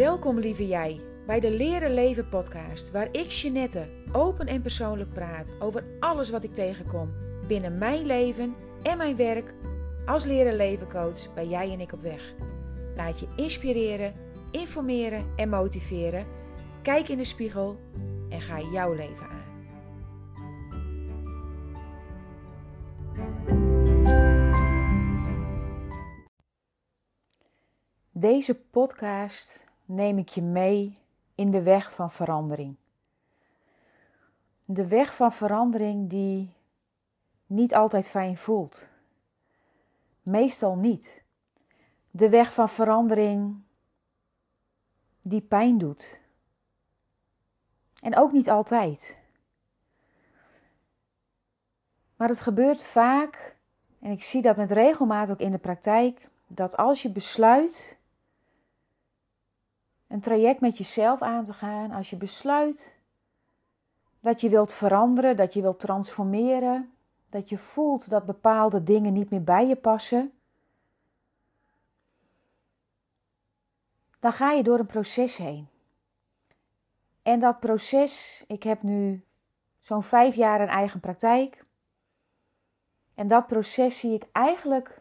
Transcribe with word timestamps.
Welkom 0.00 0.38
lieve 0.38 0.66
jij 0.66 1.00
bij 1.26 1.40
de 1.40 1.50
Leren 1.50 1.94
Leven 1.94 2.28
podcast, 2.28 2.90
waar 2.90 3.08
ik 3.12 3.30
Jeanette 3.30 3.88
open 4.12 4.46
en 4.46 4.62
persoonlijk 4.62 5.12
praat 5.12 5.52
over 5.58 5.84
alles 5.98 6.30
wat 6.30 6.44
ik 6.44 6.54
tegenkom 6.54 7.14
binnen 7.46 7.78
mijn 7.78 8.06
leven 8.06 8.54
en 8.82 8.96
mijn 8.96 9.16
werk 9.16 9.54
als 10.06 10.24
Leren 10.24 10.56
Leven 10.56 10.88
coach 10.88 11.34
bij 11.34 11.46
jij 11.46 11.72
en 11.72 11.80
ik 11.80 11.92
op 11.92 12.00
weg. 12.00 12.34
Laat 12.96 13.20
je 13.20 13.28
inspireren, 13.36 14.14
informeren 14.50 15.26
en 15.36 15.48
motiveren. 15.48 16.26
Kijk 16.82 17.08
in 17.08 17.16
de 17.16 17.24
spiegel 17.24 17.80
en 18.30 18.40
ga 18.40 18.60
jouw 18.60 18.94
leven 18.94 19.26
aan. 19.26 19.48
Deze 28.12 28.54
podcast 28.54 29.68
neem 29.90 30.18
ik 30.18 30.28
je 30.28 30.42
mee 30.42 30.98
in 31.34 31.50
de 31.50 31.62
weg 31.62 31.94
van 31.94 32.10
verandering. 32.10 32.76
De 34.64 34.88
weg 34.88 35.14
van 35.14 35.32
verandering 35.32 36.08
die 36.08 36.54
niet 37.46 37.74
altijd 37.74 38.08
fijn 38.08 38.36
voelt. 38.36 38.88
Meestal 40.22 40.76
niet. 40.76 41.22
De 42.10 42.28
weg 42.28 42.52
van 42.52 42.68
verandering 42.68 43.62
die 45.22 45.40
pijn 45.40 45.78
doet. 45.78 46.20
En 48.00 48.16
ook 48.16 48.32
niet 48.32 48.50
altijd. 48.50 49.18
Maar 52.16 52.28
het 52.28 52.40
gebeurt 52.40 52.82
vaak, 52.82 53.56
en 54.00 54.10
ik 54.10 54.22
zie 54.22 54.42
dat 54.42 54.56
met 54.56 54.70
regelmaat 54.70 55.30
ook 55.30 55.40
in 55.40 55.50
de 55.50 55.58
praktijk, 55.58 56.28
dat 56.46 56.76
als 56.76 57.02
je 57.02 57.10
besluit 57.10 57.98
een 60.10 60.20
traject 60.20 60.60
met 60.60 60.78
jezelf 60.78 61.22
aan 61.22 61.44
te 61.44 61.52
gaan, 61.52 61.90
als 61.90 62.10
je 62.10 62.16
besluit 62.16 62.98
dat 64.20 64.40
je 64.40 64.48
wilt 64.48 64.72
veranderen, 64.72 65.36
dat 65.36 65.54
je 65.54 65.60
wilt 65.60 65.80
transformeren, 65.80 66.92
dat 67.28 67.48
je 67.48 67.58
voelt 67.58 68.10
dat 68.10 68.26
bepaalde 68.26 68.82
dingen 68.82 69.12
niet 69.12 69.30
meer 69.30 69.44
bij 69.44 69.66
je 69.66 69.76
passen, 69.76 70.32
dan 74.18 74.32
ga 74.32 74.50
je 74.50 74.62
door 74.62 74.78
een 74.78 74.86
proces 74.86 75.36
heen. 75.36 75.68
En 77.22 77.40
dat 77.40 77.60
proces, 77.60 78.44
ik 78.46 78.62
heb 78.62 78.82
nu 78.82 79.24
zo'n 79.78 80.02
vijf 80.02 80.34
jaar 80.34 80.60
een 80.60 80.68
eigen 80.68 81.00
praktijk. 81.00 81.64
En 83.14 83.28
dat 83.28 83.46
proces 83.46 83.98
zie 83.98 84.14
ik 84.14 84.26
eigenlijk 84.32 85.00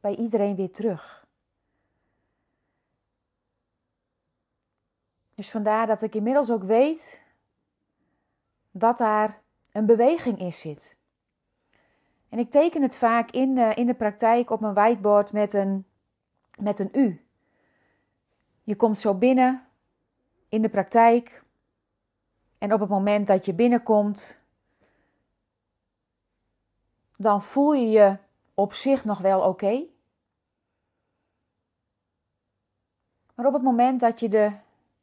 bij 0.00 0.16
iedereen 0.16 0.56
weer 0.56 0.72
terug. 0.72 1.28
Dus 5.40 5.50
vandaar 5.50 5.86
dat 5.86 6.02
ik 6.02 6.14
inmiddels 6.14 6.50
ook 6.50 6.62
weet 6.62 7.22
dat 8.70 8.98
daar 8.98 9.42
een 9.72 9.86
beweging 9.86 10.38
in 10.38 10.52
zit. 10.52 10.96
En 12.28 12.38
ik 12.38 12.50
teken 12.50 12.82
het 12.82 12.96
vaak 12.96 13.30
in 13.30 13.54
de, 13.54 13.72
in 13.74 13.86
de 13.86 13.94
praktijk 13.94 14.50
op 14.50 14.60
mijn 14.60 14.74
whiteboard 14.74 15.32
met 15.32 15.52
een, 15.52 15.86
met 16.58 16.78
een 16.78 16.88
U. 16.92 17.26
Je 18.62 18.76
komt 18.76 19.00
zo 19.00 19.14
binnen 19.14 19.66
in 20.48 20.62
de 20.62 20.68
praktijk. 20.68 21.44
En 22.58 22.72
op 22.72 22.80
het 22.80 22.88
moment 22.88 23.26
dat 23.26 23.44
je 23.44 23.54
binnenkomt, 23.54 24.40
dan 27.16 27.42
voel 27.42 27.72
je 27.72 27.90
je 27.90 28.16
op 28.54 28.72
zich 28.72 29.04
nog 29.04 29.18
wel 29.18 29.40
oké. 29.40 29.84
Maar 33.34 33.46
op 33.46 33.52
het 33.52 33.62
moment 33.62 34.00
dat 34.00 34.20
je 34.20 34.28
de 34.28 34.52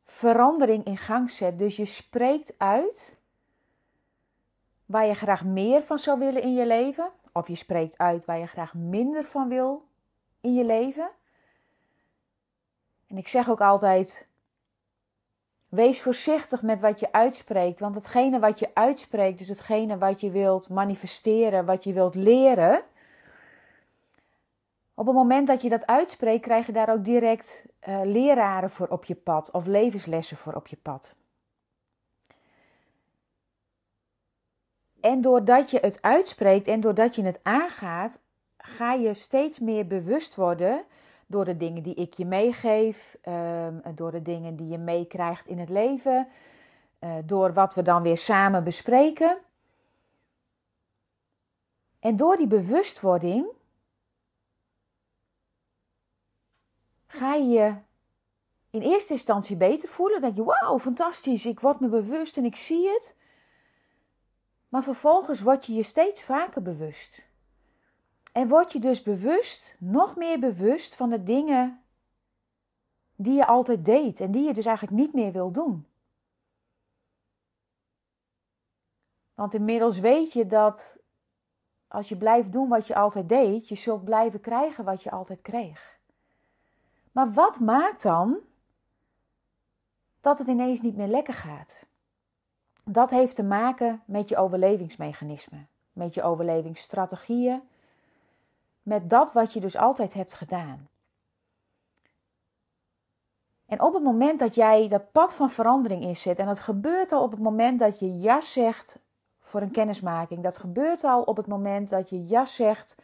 verandering 0.07 0.85
in 0.85 0.97
gang 0.97 1.31
zet. 1.31 1.59
Dus 1.59 1.75
je 1.75 1.85
spreekt 1.85 2.53
uit 2.57 3.17
waar 4.85 5.05
je 5.05 5.13
graag 5.13 5.45
meer 5.45 5.83
van 5.83 5.99
zou 5.99 6.19
willen 6.19 6.41
in 6.41 6.53
je 6.53 6.65
leven. 6.65 7.11
Of 7.33 7.47
je 7.47 7.55
spreekt 7.55 7.97
uit 7.97 8.25
waar 8.25 8.39
je 8.39 8.47
graag 8.47 8.73
minder 8.73 9.25
van 9.25 9.49
wil 9.49 9.85
in 10.41 10.53
je 10.53 10.65
leven. 10.65 11.09
En 13.07 13.17
ik 13.17 13.27
zeg 13.27 13.49
ook 13.49 13.61
altijd: 13.61 14.27
wees 15.69 16.01
voorzichtig 16.01 16.61
met 16.61 16.81
wat 16.81 16.99
je 16.99 17.11
uitspreekt. 17.11 17.79
Want 17.79 17.95
hetgene 17.95 18.39
wat 18.39 18.59
je 18.59 18.69
uitspreekt, 18.73 19.37
dus 19.37 19.47
hetgene 19.47 19.97
wat 19.97 20.21
je 20.21 20.31
wilt 20.31 20.69
manifesteren, 20.69 21.65
wat 21.65 21.83
je 21.83 21.93
wilt 21.93 22.15
leren, 22.15 22.83
op 24.99 25.05
het 25.05 25.15
moment 25.15 25.47
dat 25.47 25.61
je 25.61 25.69
dat 25.69 25.85
uitspreekt, 25.85 26.41
krijg 26.41 26.65
je 26.65 26.71
daar 26.71 26.89
ook 26.89 27.05
direct 27.05 27.65
uh, 27.87 27.99
leraren 28.03 28.69
voor 28.69 28.87
op 28.87 29.05
je 29.05 29.15
pad 29.15 29.51
of 29.51 29.65
levenslessen 29.65 30.37
voor 30.37 30.53
op 30.53 30.67
je 30.67 30.77
pad. 30.81 31.15
En 35.01 35.21
doordat 35.21 35.71
je 35.71 35.79
het 35.79 36.01
uitspreekt 36.01 36.67
en 36.67 36.79
doordat 36.79 37.15
je 37.15 37.23
het 37.23 37.39
aangaat, 37.43 38.21
ga 38.57 38.93
je 38.93 39.13
steeds 39.13 39.59
meer 39.59 39.87
bewust 39.87 40.35
worden 40.35 40.83
door 41.27 41.45
de 41.45 41.57
dingen 41.57 41.83
die 41.83 41.95
ik 41.95 42.13
je 42.13 42.25
meegeef, 42.25 43.17
uh, 43.23 43.67
door 43.95 44.11
de 44.11 44.21
dingen 44.21 44.55
die 44.55 44.67
je 44.67 44.77
meekrijgt 44.77 45.47
in 45.47 45.59
het 45.59 45.69
leven, 45.69 46.27
uh, 46.99 47.15
door 47.25 47.53
wat 47.53 47.75
we 47.75 47.81
dan 47.81 48.01
weer 48.01 48.17
samen 48.17 48.63
bespreken. 48.63 49.37
En 51.99 52.15
door 52.15 52.37
die 52.37 52.47
bewustwording 52.47 53.55
ga 57.17 57.33
je 57.33 57.49
je 57.49 57.75
in 58.69 58.81
eerste 58.81 59.13
instantie 59.13 59.57
beter 59.57 59.89
voelen. 59.89 60.21
Dan 60.21 60.33
denk 60.33 60.47
je, 60.47 60.53
wauw, 60.59 60.79
fantastisch, 60.79 61.45
ik 61.45 61.59
word 61.59 61.79
me 61.79 61.89
bewust 61.89 62.37
en 62.37 62.45
ik 62.45 62.55
zie 62.55 62.87
het. 62.87 63.15
Maar 64.69 64.83
vervolgens 64.83 65.41
word 65.41 65.65
je 65.65 65.73
je 65.73 65.83
steeds 65.83 66.23
vaker 66.23 66.61
bewust. 66.61 67.25
En 68.31 68.47
word 68.47 68.71
je 68.71 68.79
dus 68.79 69.03
bewust, 69.03 69.75
nog 69.79 70.15
meer 70.15 70.39
bewust 70.39 70.95
van 70.95 71.09
de 71.09 71.23
dingen 71.23 71.81
die 73.15 73.33
je 73.33 73.47
altijd 73.47 73.85
deed 73.85 74.19
en 74.19 74.31
die 74.31 74.43
je 74.43 74.53
dus 74.53 74.65
eigenlijk 74.65 74.97
niet 74.97 75.13
meer 75.13 75.31
wil 75.31 75.51
doen. 75.51 75.87
Want 79.33 79.53
inmiddels 79.53 79.99
weet 79.99 80.33
je 80.33 80.47
dat 80.47 80.97
als 81.87 82.09
je 82.09 82.17
blijft 82.17 82.51
doen 82.51 82.67
wat 82.67 82.87
je 82.87 82.95
altijd 82.95 83.29
deed, 83.29 83.67
je 83.67 83.75
zult 83.75 84.03
blijven 84.03 84.39
krijgen 84.39 84.83
wat 84.83 85.03
je 85.03 85.11
altijd 85.11 85.41
kreeg. 85.41 85.96
Maar 87.17 87.31
wat 87.31 87.59
maakt 87.59 88.03
dan 88.03 88.37
dat 90.21 90.39
het 90.39 90.47
ineens 90.47 90.81
niet 90.81 90.95
meer 90.95 91.07
lekker 91.07 91.33
gaat? 91.33 91.85
Dat 92.85 93.09
heeft 93.09 93.35
te 93.35 93.43
maken 93.43 94.01
met 94.05 94.29
je 94.29 94.37
overlevingsmechanismen, 94.37 95.67
met 95.93 96.13
je 96.13 96.23
overlevingsstrategieën, 96.23 97.61
met 98.81 99.09
dat 99.09 99.33
wat 99.33 99.53
je 99.53 99.59
dus 99.59 99.77
altijd 99.77 100.13
hebt 100.13 100.33
gedaan. 100.33 100.89
En 103.65 103.81
op 103.81 103.93
het 103.93 104.03
moment 104.03 104.39
dat 104.39 104.55
jij 104.55 104.87
dat 104.87 105.11
pad 105.11 105.35
van 105.35 105.49
verandering 105.49 106.01
inzet, 106.01 106.39
en 106.39 106.45
dat 106.45 106.59
gebeurt 106.59 107.11
al 107.11 107.23
op 107.23 107.31
het 107.31 107.41
moment 107.41 107.79
dat 107.79 107.99
je 107.99 108.17
ja 108.17 108.41
zegt 108.41 108.99
voor 109.39 109.61
een 109.61 109.71
kennismaking, 109.71 110.43
dat 110.43 110.57
gebeurt 110.57 111.03
al 111.03 111.23
op 111.23 111.37
het 111.37 111.47
moment 111.47 111.89
dat 111.89 112.09
je 112.09 112.27
ja 112.27 112.45
zegt 112.45 112.95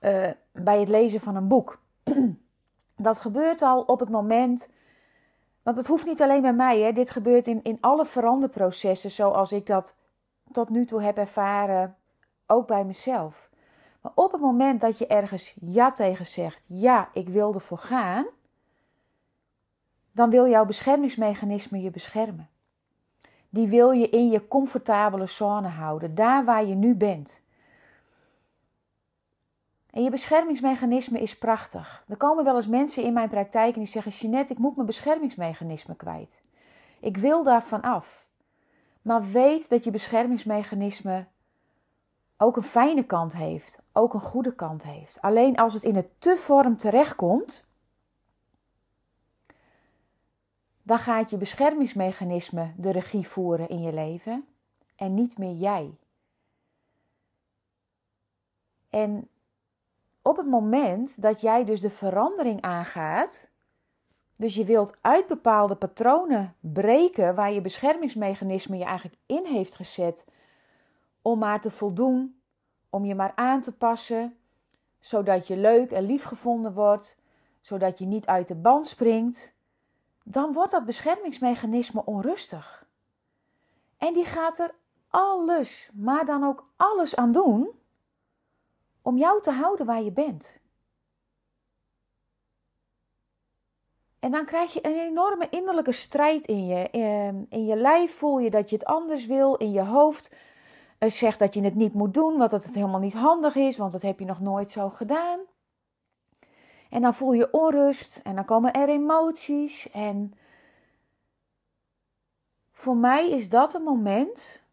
uh, 0.00 0.30
bij 0.52 0.80
het 0.80 0.88
lezen 0.88 1.20
van 1.20 1.36
een 1.36 1.48
boek. 1.48 1.80
Dat 2.96 3.18
gebeurt 3.18 3.62
al 3.62 3.80
op 3.80 4.00
het 4.00 4.08
moment. 4.08 4.70
Want 5.62 5.76
het 5.76 5.86
hoeft 5.86 6.06
niet 6.06 6.22
alleen 6.22 6.42
bij 6.42 6.54
mij, 6.54 6.80
hè. 6.80 6.92
dit 6.92 7.10
gebeurt 7.10 7.46
in, 7.46 7.62
in 7.62 7.78
alle 7.80 8.06
veranderprocessen 8.06 9.10
zoals 9.10 9.52
ik 9.52 9.66
dat 9.66 9.94
tot 10.52 10.68
nu 10.68 10.86
toe 10.86 11.02
heb 11.02 11.16
ervaren, 11.18 11.96
ook 12.46 12.66
bij 12.66 12.84
mezelf. 12.84 13.50
Maar 14.00 14.12
op 14.14 14.32
het 14.32 14.40
moment 14.40 14.80
dat 14.80 14.98
je 14.98 15.06
ergens 15.06 15.54
ja 15.60 15.92
tegen 15.92 16.26
zegt, 16.26 16.62
ja, 16.66 17.08
ik 17.12 17.28
wil 17.28 17.54
ervoor 17.54 17.78
gaan, 17.78 18.26
dan 20.12 20.30
wil 20.30 20.48
jouw 20.48 20.64
beschermingsmechanisme 20.64 21.82
je 21.82 21.90
beschermen. 21.90 22.48
Die 23.48 23.68
wil 23.68 23.90
je 23.90 24.08
in 24.08 24.28
je 24.28 24.48
comfortabele 24.48 25.26
zone 25.26 25.68
houden, 25.68 26.14
daar 26.14 26.44
waar 26.44 26.64
je 26.64 26.74
nu 26.74 26.94
bent. 26.94 27.42
En 29.96 30.02
je 30.02 30.10
beschermingsmechanisme 30.10 31.20
is 31.20 31.38
prachtig. 31.38 32.04
Er 32.08 32.16
komen 32.16 32.44
wel 32.44 32.54
eens 32.54 32.66
mensen 32.66 33.02
in 33.02 33.12
mijn 33.12 33.28
praktijk 33.28 33.74
en 33.74 33.80
die 33.80 33.88
zeggen: 33.88 34.12
Jeanette, 34.12 34.52
ik 34.52 34.58
moet 34.58 34.74
mijn 34.74 34.86
beschermingsmechanisme 34.86 35.96
kwijt. 35.96 36.42
Ik 37.00 37.16
wil 37.16 37.44
daarvan 37.44 37.80
af. 37.80 38.28
Maar 39.02 39.30
weet 39.30 39.68
dat 39.68 39.84
je 39.84 39.90
beschermingsmechanisme 39.90 41.26
ook 42.36 42.56
een 42.56 42.62
fijne 42.62 43.04
kant 43.04 43.36
heeft, 43.36 43.78
ook 43.92 44.14
een 44.14 44.20
goede 44.20 44.54
kant 44.54 44.82
heeft. 44.82 45.20
Alleen 45.20 45.56
als 45.56 45.74
het 45.74 45.84
in 45.84 45.96
het 45.96 46.20
te 46.20 46.36
vorm 46.36 46.76
terechtkomt, 46.76 47.66
dan 50.82 50.98
gaat 50.98 51.30
je 51.30 51.36
beschermingsmechanisme 51.36 52.72
de 52.76 52.90
regie 52.90 53.28
voeren 53.28 53.68
in 53.68 53.80
je 53.80 53.92
leven 53.92 54.46
en 54.96 55.14
niet 55.14 55.38
meer 55.38 55.54
jij. 55.54 55.98
En 58.90 59.28
op 60.26 60.36
het 60.36 60.46
moment 60.46 61.22
dat 61.22 61.40
jij 61.40 61.64
dus 61.64 61.80
de 61.80 61.90
verandering 61.90 62.60
aangaat, 62.62 63.54
Dus 64.38 64.54
je 64.54 64.64
wilt 64.64 64.96
uit 65.00 65.26
bepaalde 65.26 65.76
patronen 65.76 66.54
breken 66.60 67.34
waar 67.34 67.52
je 67.52 67.60
beschermingsmechanisme 67.60 68.76
je 68.76 68.84
eigenlijk 68.84 69.18
in 69.26 69.44
heeft 69.44 69.74
gezet 69.74 70.24
om 71.22 71.38
maar 71.38 71.60
te 71.60 71.70
voldoen, 71.70 72.40
om 72.90 73.04
je 73.04 73.14
maar 73.14 73.32
aan 73.34 73.60
te 73.60 73.76
passen, 73.76 74.36
zodat 75.00 75.46
je 75.46 75.56
leuk 75.56 75.90
en 75.90 76.02
lief 76.02 76.24
gevonden 76.24 76.72
wordt, 76.72 77.16
zodat 77.60 77.98
je 77.98 78.06
niet 78.06 78.26
uit 78.26 78.48
de 78.48 78.54
band 78.54 78.86
springt, 78.86 79.54
dan 80.24 80.52
wordt 80.52 80.70
dat 80.70 80.84
beschermingsmechanisme 80.84 82.04
onrustig. 82.04 82.86
En 83.98 84.12
die 84.12 84.24
gaat 84.24 84.58
er 84.58 84.74
alles, 85.08 85.90
maar 85.94 86.26
dan 86.26 86.44
ook 86.44 86.68
alles 86.76 87.16
aan 87.16 87.32
doen 87.32 87.70
om 89.06 89.16
jou 89.16 89.42
te 89.42 89.50
houden 89.50 89.86
waar 89.86 90.02
je 90.02 90.12
bent. 90.12 90.58
En 94.18 94.30
dan 94.30 94.44
krijg 94.44 94.72
je 94.72 94.86
een 94.86 94.98
enorme 94.98 95.48
innerlijke 95.48 95.92
strijd 95.92 96.46
in 96.46 96.66
je. 96.66 96.90
Ehm, 96.90 97.44
in 97.48 97.66
je 97.66 97.76
lijf 97.76 98.14
voel 98.14 98.38
je 98.38 98.50
dat 98.50 98.70
je 98.70 98.76
het 98.76 98.84
anders 98.84 99.26
wil. 99.26 99.54
In 99.54 99.72
je 99.72 99.82
hoofd 99.82 100.34
eh, 100.98 101.10
zegt 101.10 101.38
dat 101.38 101.54
je 101.54 101.62
het 101.62 101.74
niet 101.74 101.94
moet 101.94 102.14
doen, 102.14 102.36
want 102.36 102.50
dat 102.50 102.64
het 102.64 102.74
helemaal 102.74 103.00
niet 103.00 103.14
handig 103.14 103.54
is, 103.54 103.76
want 103.76 103.92
dat 103.92 104.02
heb 104.02 104.18
je 104.18 104.24
nog 104.24 104.40
nooit 104.40 104.70
zo 104.70 104.88
gedaan. 104.88 105.40
En 106.90 107.02
dan 107.02 107.14
voel 107.14 107.32
je 107.32 107.52
onrust 107.52 108.20
en 108.22 108.34
dan 108.34 108.44
komen 108.44 108.72
er 108.72 108.88
emoties. 108.88 109.90
En 109.90 110.34
voor 112.72 112.96
mij 112.96 113.30
is 113.30 113.48
dat 113.48 113.74
een 113.74 113.82
moment. 113.82 114.65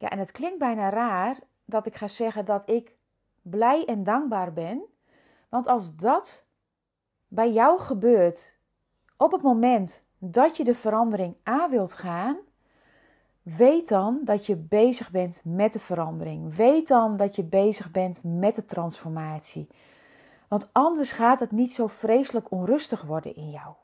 Ja, 0.00 0.08
en 0.08 0.18
het 0.18 0.30
klinkt 0.30 0.58
bijna 0.58 0.90
raar 0.90 1.36
dat 1.64 1.86
ik 1.86 1.96
ga 1.96 2.08
zeggen 2.08 2.44
dat 2.44 2.68
ik 2.70 2.94
blij 3.42 3.84
en 3.84 4.04
dankbaar 4.04 4.52
ben. 4.52 4.84
Want 5.48 5.66
als 5.66 5.96
dat 5.96 6.44
bij 7.28 7.52
jou 7.52 7.80
gebeurt 7.80 8.58
op 9.16 9.32
het 9.32 9.42
moment 9.42 10.04
dat 10.18 10.56
je 10.56 10.64
de 10.64 10.74
verandering 10.74 11.36
aan 11.42 11.70
wilt 11.70 11.92
gaan, 11.92 12.36
weet 13.42 13.88
dan 13.88 14.20
dat 14.24 14.46
je 14.46 14.56
bezig 14.56 15.10
bent 15.10 15.40
met 15.44 15.72
de 15.72 15.78
verandering. 15.78 16.54
Weet 16.54 16.88
dan 16.88 17.16
dat 17.16 17.36
je 17.36 17.44
bezig 17.44 17.90
bent 17.90 18.20
met 18.24 18.54
de 18.54 18.64
transformatie. 18.64 19.68
Want 20.48 20.68
anders 20.72 21.12
gaat 21.12 21.40
het 21.40 21.50
niet 21.50 21.72
zo 21.72 21.86
vreselijk 21.86 22.50
onrustig 22.50 23.02
worden 23.02 23.34
in 23.34 23.50
jou. 23.50 23.74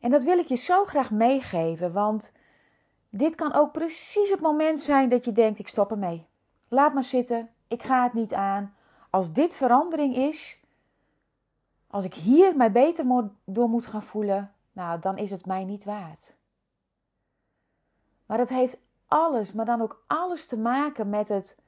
En 0.00 0.10
dat 0.10 0.22
wil 0.22 0.38
ik 0.38 0.46
je 0.46 0.56
zo 0.56 0.84
graag 0.84 1.10
meegeven, 1.10 1.92
want 1.92 2.32
dit 3.08 3.34
kan 3.34 3.54
ook 3.54 3.72
precies 3.72 4.30
het 4.30 4.40
moment 4.40 4.80
zijn 4.80 5.08
dat 5.08 5.24
je 5.24 5.32
denkt: 5.32 5.58
ik 5.58 5.68
stop 5.68 5.90
ermee. 5.90 6.26
Laat 6.68 6.94
maar 6.94 7.04
zitten, 7.04 7.50
ik 7.68 7.82
ga 7.82 8.02
het 8.02 8.12
niet 8.12 8.32
aan. 8.32 8.74
Als 9.10 9.32
dit 9.32 9.54
verandering 9.54 10.16
is, 10.16 10.60
als 11.86 12.04
ik 12.04 12.14
hier 12.14 12.56
mij 12.56 12.72
beter 12.72 13.30
door 13.44 13.68
moet 13.68 13.86
gaan 13.86 14.02
voelen, 14.02 14.52
nou, 14.72 15.00
dan 15.00 15.18
is 15.18 15.30
het 15.30 15.46
mij 15.46 15.64
niet 15.64 15.84
waard. 15.84 16.34
Maar 18.26 18.38
het 18.38 18.48
heeft 18.48 18.80
alles, 19.06 19.52
maar 19.52 19.64
dan 19.64 19.82
ook 19.82 20.04
alles 20.06 20.46
te 20.46 20.58
maken 20.58 21.08
met 21.08 21.28
het, 21.28 21.58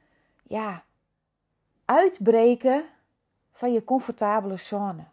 ja, 0.43 0.85
uitbreken 1.85 2.85
van 3.51 3.73
je 3.73 3.85
comfortabele 3.85 4.57
zone. 4.57 5.05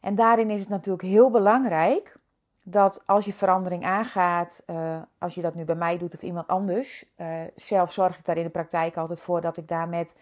En 0.00 0.14
daarin 0.14 0.50
is 0.50 0.60
het 0.60 0.68
natuurlijk 0.68 1.08
heel 1.08 1.30
belangrijk 1.30 2.18
dat 2.68 3.02
als 3.06 3.24
je 3.24 3.32
verandering 3.32 3.84
aangaat, 3.84 4.62
uh, 4.66 5.02
als 5.18 5.34
je 5.34 5.42
dat 5.42 5.54
nu 5.54 5.64
bij 5.64 5.74
mij 5.74 5.98
doet 5.98 6.14
of 6.14 6.22
iemand 6.22 6.46
anders, 6.46 7.04
uh, 7.16 7.40
zelf 7.54 7.92
zorg 7.92 8.18
ik 8.18 8.24
daar 8.24 8.36
in 8.36 8.42
de 8.42 8.50
praktijk 8.50 8.96
altijd 8.96 9.20
voor 9.20 9.40
dat 9.40 9.56
ik 9.56 9.68
daar 9.68 9.88
met 9.88 10.16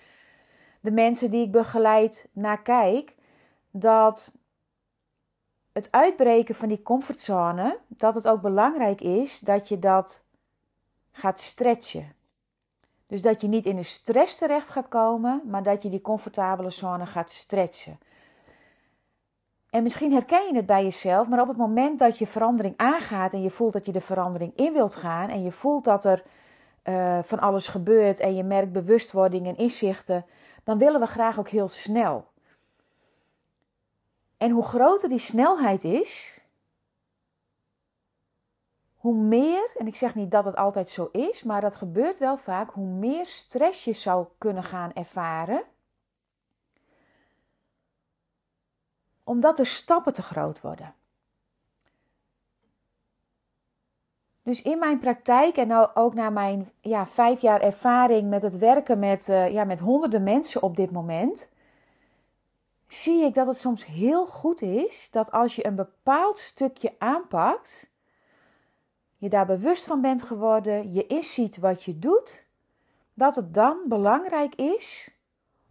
de 0.81 0.91
mensen 0.91 1.31
die 1.31 1.45
ik 1.45 1.53
begeleid 1.53 2.29
naar 2.33 2.63
kijk, 2.63 3.15
dat 3.71 4.35
het 5.73 5.89
uitbreken 5.91 6.55
van 6.55 6.69
die 6.69 6.83
comfortzone, 6.83 7.79
dat 7.89 8.15
het 8.15 8.29
ook 8.29 8.41
belangrijk 8.41 9.01
is 9.01 9.41
dat 9.41 9.69
je 9.69 9.79
dat 9.79 10.23
gaat 11.13 11.41
stretchen. 11.41 12.13
Dus 13.07 13.23
dat 13.23 13.41
je 13.41 13.49
niet 13.49 13.67
in 13.67 13.77
de 13.77 13.83
stress 13.83 14.39
terecht 14.39 14.69
gaat 14.69 14.89
komen, 14.89 15.43
maar 15.45 15.63
dat 15.63 15.83
je 15.83 15.91
die 15.91 16.01
comfortabele 16.01 16.71
zone 16.71 17.07
gaat 17.07 17.31
stretchen. 17.31 17.99
En 19.75 19.83
misschien 19.83 20.13
herken 20.13 20.47
je 20.47 20.57
het 20.57 20.67
bij 20.67 20.83
jezelf, 20.83 21.29
maar 21.29 21.41
op 21.41 21.49
het 21.49 21.57
moment 21.57 21.99
dat 21.99 22.19
je 22.19 22.27
verandering 22.27 22.75
aangaat 22.77 23.33
en 23.33 23.43
je 23.43 23.51
voelt 23.51 23.73
dat 23.73 23.87
je 23.87 23.93
de 23.93 24.01
verandering 24.01 24.53
in 24.57 24.73
wilt 24.73 24.95
gaan 24.95 25.29
en 25.29 25.43
je 25.43 25.53
voelt 25.53 25.85
dat 25.85 26.05
er 26.05 26.23
uh, 26.85 27.19
van 27.23 27.39
alles 27.41 27.69
gebeurt 27.69 28.21
en 28.21 28.35
je 28.35 28.43
merkt 28.43 28.73
bewustwording 28.73 29.47
en 29.47 29.57
inzichten, 29.57 30.27
dan 30.65 30.79
willen 30.79 31.01
we 31.01 31.07
graag 31.07 31.39
ook 31.39 31.49
heel 31.49 31.69
snel. 31.69 32.27
En 34.37 34.51
hoe 34.51 34.65
groter 34.65 35.09
die 35.09 35.19
snelheid 35.19 35.85
is, 35.85 36.41
hoe 38.97 39.15
meer, 39.15 39.71
en 39.79 39.87
ik 39.87 39.97
zeg 39.97 40.15
niet 40.15 40.31
dat 40.31 40.45
het 40.45 40.57
altijd 40.57 40.89
zo 40.89 41.09
is, 41.13 41.43
maar 41.43 41.61
dat 41.61 41.75
gebeurt 41.75 42.19
wel 42.19 42.37
vaak, 42.37 42.71
hoe 42.71 42.87
meer 42.87 43.27
stress 43.27 43.85
je 43.85 43.93
zou 43.93 44.27
kunnen 44.39 44.65
gaan 44.65 44.93
ervaren. 44.93 45.63
Omdat 49.25 49.57
de 49.57 49.65
stappen 49.65 50.13
te 50.13 50.23
groot 50.23 50.61
worden. 50.61 50.95
Dus 54.43 54.63
in 54.63 54.79
mijn 54.79 54.99
praktijk 54.99 55.57
en 55.57 55.95
ook 55.95 56.15
na 56.15 56.31
mijn 56.31 56.71
ja, 56.81 57.07
vijf 57.07 57.41
jaar 57.41 57.61
ervaring 57.61 58.29
met 58.29 58.43
het 58.43 58.59
werken 58.59 58.99
met, 58.99 59.29
uh, 59.29 59.53
ja, 59.53 59.65
met 59.65 59.81
honderden 59.81 60.23
mensen 60.23 60.63
op 60.63 60.77
dit 60.77 60.91
moment, 60.91 61.49
zie 62.87 63.25
ik 63.25 63.35
dat 63.35 63.47
het 63.47 63.59
soms 63.59 63.87
heel 63.87 64.27
goed 64.27 64.63
is 64.63 65.11
dat 65.11 65.33
als 65.33 65.57
je 65.57 65.67
een 65.67 65.75
bepaald 65.75 66.39
stukje 66.39 66.95
aanpakt, 66.99 67.91
je 69.17 69.29
daar 69.29 69.47
bewust 69.47 69.87
van 69.87 70.01
bent 70.01 70.23
geworden, 70.23 70.93
je 70.93 71.07
inziet 71.07 71.59
wat 71.59 71.83
je 71.83 71.99
doet, 71.99 72.47
dat 73.15 73.37
het 73.37 73.55
dan 73.55 73.79
belangrijk 73.87 74.55
is 74.55 75.14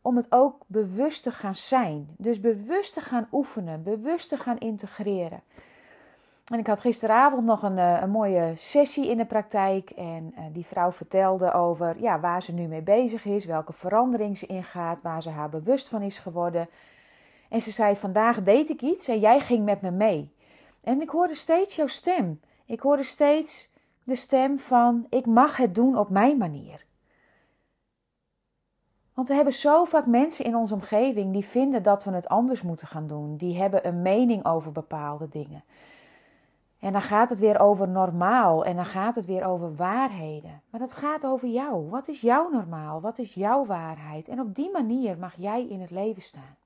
om 0.03 0.17
het 0.17 0.27
ook 0.29 0.55
bewust 0.67 1.23
te 1.23 1.31
gaan 1.31 1.55
zijn. 1.55 2.15
Dus 2.17 2.39
bewust 2.39 2.93
te 2.93 3.01
gaan 3.01 3.27
oefenen, 3.31 3.83
bewust 3.83 4.29
te 4.29 4.37
gaan 4.37 4.57
integreren. 4.57 5.41
En 6.51 6.59
ik 6.59 6.67
had 6.67 6.79
gisteravond 6.79 7.45
nog 7.45 7.63
een, 7.63 7.77
eh, 7.77 8.01
een 8.01 8.09
mooie 8.09 8.51
sessie 8.55 9.09
in 9.09 9.17
de 9.17 9.25
praktijk. 9.25 9.89
En 9.89 10.33
uh, 10.37 10.43
die 10.53 10.65
vrouw 10.65 10.91
vertelde 10.91 11.53
over 11.53 12.01
ja, 12.01 12.19
waar 12.19 12.43
ze 12.43 12.53
nu 12.53 12.67
mee 12.67 12.81
bezig 12.81 13.25
is, 13.25 13.45
welke 13.45 13.73
verandering 13.73 14.37
ze 14.37 14.45
ingaat, 14.45 15.01
waar 15.01 15.21
ze 15.21 15.29
haar 15.29 15.49
bewust 15.49 15.89
van 15.89 16.01
is 16.01 16.19
geworden. 16.19 16.69
En 17.49 17.61
ze 17.61 17.71
zei: 17.71 17.95
Vandaag 17.95 18.43
deed 18.43 18.69
ik 18.69 18.81
iets 18.81 19.07
en 19.07 19.19
jij 19.19 19.39
ging 19.39 19.65
met 19.65 19.81
me 19.81 19.91
mee. 19.91 20.35
En 20.81 21.01
ik 21.01 21.09
hoorde 21.09 21.35
steeds 21.35 21.75
jouw 21.75 21.87
stem. 21.87 22.39
Ik 22.65 22.79
hoorde 22.79 23.03
steeds 23.03 23.71
de 24.03 24.15
stem 24.15 24.59
van: 24.59 25.05
Ik 25.09 25.25
mag 25.25 25.57
het 25.57 25.75
doen 25.75 25.97
op 25.97 26.09
mijn 26.09 26.37
manier. 26.37 26.85
Want 29.13 29.27
we 29.27 29.33
hebben 29.33 29.53
zo 29.53 29.83
vaak 29.83 30.05
mensen 30.05 30.45
in 30.45 30.55
onze 30.55 30.73
omgeving 30.73 31.33
die 31.33 31.45
vinden 31.45 31.83
dat 31.83 32.03
we 32.03 32.11
het 32.11 32.27
anders 32.27 32.61
moeten 32.61 32.87
gaan 32.87 33.07
doen. 33.07 33.37
Die 33.37 33.57
hebben 33.57 33.87
een 33.87 34.01
mening 34.01 34.45
over 34.45 34.71
bepaalde 34.71 35.29
dingen. 35.29 35.63
En 36.79 36.91
dan 36.91 37.01
gaat 37.01 37.29
het 37.29 37.39
weer 37.39 37.59
over 37.59 37.87
normaal 37.87 38.65
en 38.65 38.75
dan 38.75 38.85
gaat 38.85 39.15
het 39.15 39.25
weer 39.25 39.45
over 39.45 39.75
waarheden. 39.75 40.61
Maar 40.69 40.79
dat 40.79 40.93
gaat 40.93 41.25
over 41.25 41.47
jou. 41.47 41.89
Wat 41.89 42.07
is 42.07 42.21
jouw 42.21 42.49
normaal? 42.49 43.01
Wat 43.01 43.17
is 43.17 43.33
jouw 43.33 43.65
waarheid? 43.65 44.27
En 44.27 44.39
op 44.39 44.55
die 44.55 44.71
manier 44.71 45.17
mag 45.17 45.35
jij 45.37 45.67
in 45.67 45.81
het 45.81 45.91
leven 45.91 46.21
staan. 46.21 46.57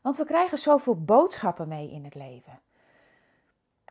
Want 0.00 0.16
we 0.16 0.24
krijgen 0.24 0.58
zoveel 0.58 1.04
boodschappen 1.04 1.68
mee 1.68 1.90
in 1.90 2.04
het 2.04 2.14
leven. 2.14 2.60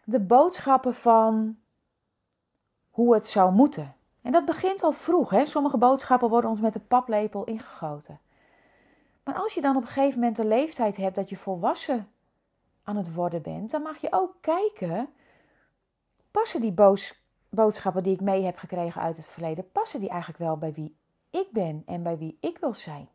De 0.04 0.20
boodschappen 0.20 0.94
van 0.94 1.58
hoe 2.90 3.14
het 3.14 3.28
zou 3.28 3.54
moeten. 3.54 3.96
En 4.22 4.32
dat 4.32 4.46
begint 4.46 4.84
al 4.84 4.92
vroeg. 4.92 5.30
Hè? 5.30 5.46
Sommige 5.46 5.78
boodschappen 5.78 6.30
worden 6.30 6.50
ons 6.50 6.62
met 6.62 6.74
de 6.74 6.80
paplepel 6.80 7.44
ingegoten. 7.44 8.20
Maar 9.24 9.36
als 9.36 9.54
je 9.54 9.62
dan 9.62 9.76
op 9.76 9.82
een 9.82 9.88
gegeven 9.88 10.20
moment 10.20 10.36
de 10.36 10.46
leeftijd 10.46 10.98
hebt 10.98 11.16
dat 11.16 11.30
je 11.30 11.38
volwassen 11.38 12.12
aan 12.84 12.96
het 12.96 13.14
worden 13.14 13.42
bent, 13.42 13.72
dan 13.72 13.82
mag 13.82 13.98
je 13.98 14.08
ook 14.12 14.36
kijken: 14.42 15.10
passen 16.32 16.62
die 16.62 16.74
boodschappen 17.50 18.04
die 18.04 18.14
ik 18.14 18.22
mee 18.22 18.44
heb 18.44 18.58
gekregen 18.58 19.02
uit 19.02 19.18
het 19.18 19.28
verleden, 19.28 19.72
passen 19.72 20.00
die 20.00 20.10
eigenlijk 20.10 20.40
wel 20.40 20.58
bij 20.58 20.74
wie 20.74 20.98
ik 21.30 21.52
ben 21.52 21.84
en 21.86 22.04
bij 22.04 22.18
wie 22.18 22.38
ik 22.42 22.58
wil 22.58 22.74
zijn? 22.74 23.10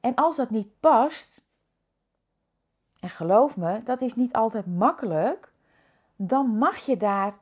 En 0.00 0.14
als 0.14 0.36
dat 0.36 0.50
niet 0.50 0.80
past, 0.80 1.42
en 3.00 3.08
geloof 3.08 3.56
me, 3.56 3.82
dat 3.82 4.00
is 4.00 4.14
niet 4.14 4.32
altijd 4.32 4.66
makkelijk, 4.66 5.52
dan 6.16 6.58
mag 6.58 6.76
je 6.76 6.96
daar 6.96 7.38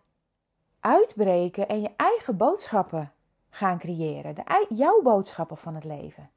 uitbreken 0.84 1.68
en 1.68 1.80
je 1.80 1.90
eigen 1.96 2.36
boodschappen 2.36 3.12
gaan 3.50 3.78
creëren. 3.78 4.34
De, 4.34 4.66
jouw 4.68 5.02
boodschappen 5.02 5.56
van 5.56 5.74
het 5.74 5.84
leven. 5.84 6.30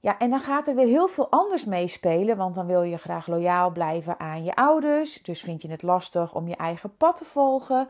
Ja, 0.00 0.18
en 0.18 0.30
dan 0.30 0.40
gaat 0.40 0.66
er 0.66 0.74
weer 0.74 0.86
heel 0.86 1.08
veel 1.08 1.30
anders 1.30 1.64
meespelen, 1.64 2.36
want 2.36 2.54
dan 2.54 2.66
wil 2.66 2.82
je 2.82 2.96
graag 2.96 3.26
loyaal 3.26 3.70
blijven 3.70 4.20
aan 4.20 4.44
je 4.44 4.54
ouders. 4.54 5.22
Dus 5.22 5.40
vind 5.40 5.62
je 5.62 5.70
het 5.70 5.82
lastig 5.82 6.34
om 6.34 6.48
je 6.48 6.56
eigen 6.56 6.96
pad 6.96 7.16
te 7.16 7.24
volgen. 7.24 7.88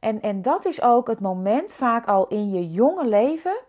En, 0.00 0.20
en 0.20 0.42
dat 0.42 0.64
is 0.64 0.82
ook 0.82 1.08
het 1.08 1.20
moment 1.20 1.72
vaak 1.72 2.06
al 2.06 2.28
in 2.28 2.50
je 2.50 2.70
jonge 2.70 3.06
leven 3.06 3.60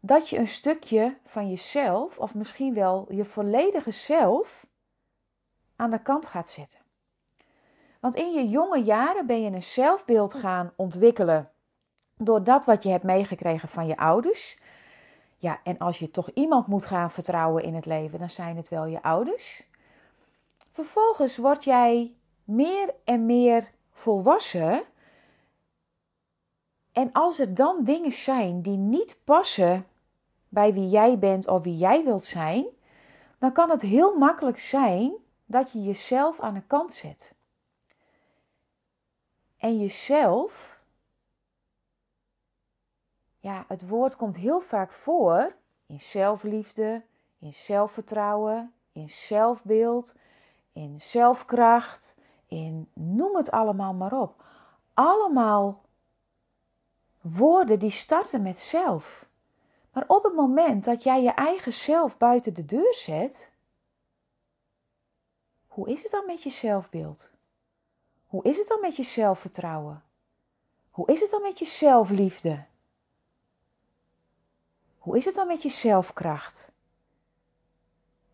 dat 0.00 0.28
je 0.28 0.38
een 0.38 0.48
stukje 0.48 1.18
van 1.24 1.48
jezelf, 1.48 2.18
of 2.18 2.34
misschien 2.34 2.74
wel 2.74 3.06
je 3.08 3.24
volledige 3.24 3.90
zelf, 3.90 4.66
aan 5.76 5.90
de 5.90 6.02
kant 6.02 6.26
gaat 6.26 6.48
zetten. 6.48 6.85
Want 8.06 8.18
in 8.18 8.32
je 8.32 8.48
jonge 8.48 8.82
jaren 8.82 9.26
ben 9.26 9.42
je 9.42 9.50
een 9.50 9.62
zelfbeeld 9.62 10.34
gaan 10.34 10.72
ontwikkelen 10.76 11.50
door 12.16 12.44
dat 12.44 12.64
wat 12.64 12.82
je 12.82 12.88
hebt 12.88 13.04
meegekregen 13.04 13.68
van 13.68 13.86
je 13.86 13.96
ouders. 13.96 14.60
Ja, 15.36 15.60
en 15.64 15.78
als 15.78 15.98
je 15.98 16.10
toch 16.10 16.30
iemand 16.30 16.66
moet 16.66 16.84
gaan 16.84 17.10
vertrouwen 17.10 17.62
in 17.62 17.74
het 17.74 17.86
leven, 17.86 18.18
dan 18.18 18.30
zijn 18.30 18.56
het 18.56 18.68
wel 18.68 18.86
je 18.86 19.02
ouders. 19.02 19.68
Vervolgens 20.70 21.36
word 21.36 21.64
jij 21.64 22.14
meer 22.44 22.94
en 23.04 23.26
meer 23.26 23.70
volwassen. 23.92 24.82
En 26.92 27.12
als 27.12 27.38
er 27.38 27.54
dan 27.54 27.84
dingen 27.84 28.12
zijn 28.12 28.62
die 28.62 28.78
niet 28.78 29.20
passen 29.24 29.86
bij 30.48 30.72
wie 30.72 30.88
jij 30.88 31.18
bent 31.18 31.48
of 31.48 31.62
wie 31.62 31.76
jij 31.76 32.04
wilt 32.04 32.24
zijn, 32.24 32.66
dan 33.38 33.52
kan 33.52 33.70
het 33.70 33.82
heel 33.82 34.16
makkelijk 34.18 34.58
zijn 34.58 35.12
dat 35.46 35.72
je 35.72 35.82
jezelf 35.82 36.40
aan 36.40 36.54
de 36.54 36.66
kant 36.66 36.92
zet. 36.92 37.35
En 39.56 39.78
jezelf, 39.78 40.80
ja, 43.38 43.64
het 43.68 43.88
woord 43.88 44.16
komt 44.16 44.36
heel 44.36 44.60
vaak 44.60 44.92
voor 44.92 45.56
in 45.86 46.00
zelfliefde, 46.00 47.02
in 47.38 47.54
zelfvertrouwen, 47.54 48.72
in 48.92 49.10
zelfbeeld, 49.10 50.14
in 50.72 51.00
zelfkracht, 51.00 52.16
in 52.46 52.90
noem 52.92 53.36
het 53.36 53.50
allemaal 53.50 53.94
maar 53.94 54.20
op. 54.20 54.44
Allemaal 54.94 55.84
woorden 57.20 57.78
die 57.78 57.90
starten 57.90 58.42
met 58.42 58.60
zelf. 58.60 59.28
Maar 59.92 60.04
op 60.06 60.24
het 60.24 60.34
moment 60.34 60.84
dat 60.84 61.02
jij 61.02 61.22
je 61.22 61.30
eigen 61.30 61.72
zelf 61.72 62.18
buiten 62.18 62.54
de 62.54 62.64
deur 62.64 62.94
zet, 62.94 63.50
hoe 65.66 65.88
is 65.88 66.02
het 66.02 66.10
dan 66.10 66.26
met 66.26 66.42
je 66.42 66.50
zelfbeeld? 66.50 67.30
Hoe 68.26 68.44
is 68.44 68.58
het 68.58 68.68
dan 68.68 68.80
met 68.80 68.96
je 68.96 69.02
zelfvertrouwen? 69.02 70.02
Hoe 70.90 71.06
is 71.06 71.20
het 71.20 71.30
dan 71.30 71.42
met 71.42 71.58
je 71.58 71.64
zelfliefde? 71.64 72.64
Hoe 74.98 75.16
is 75.16 75.24
het 75.24 75.34
dan 75.34 75.46
met 75.46 75.62
je 75.62 75.68
zelfkracht? 75.68 76.70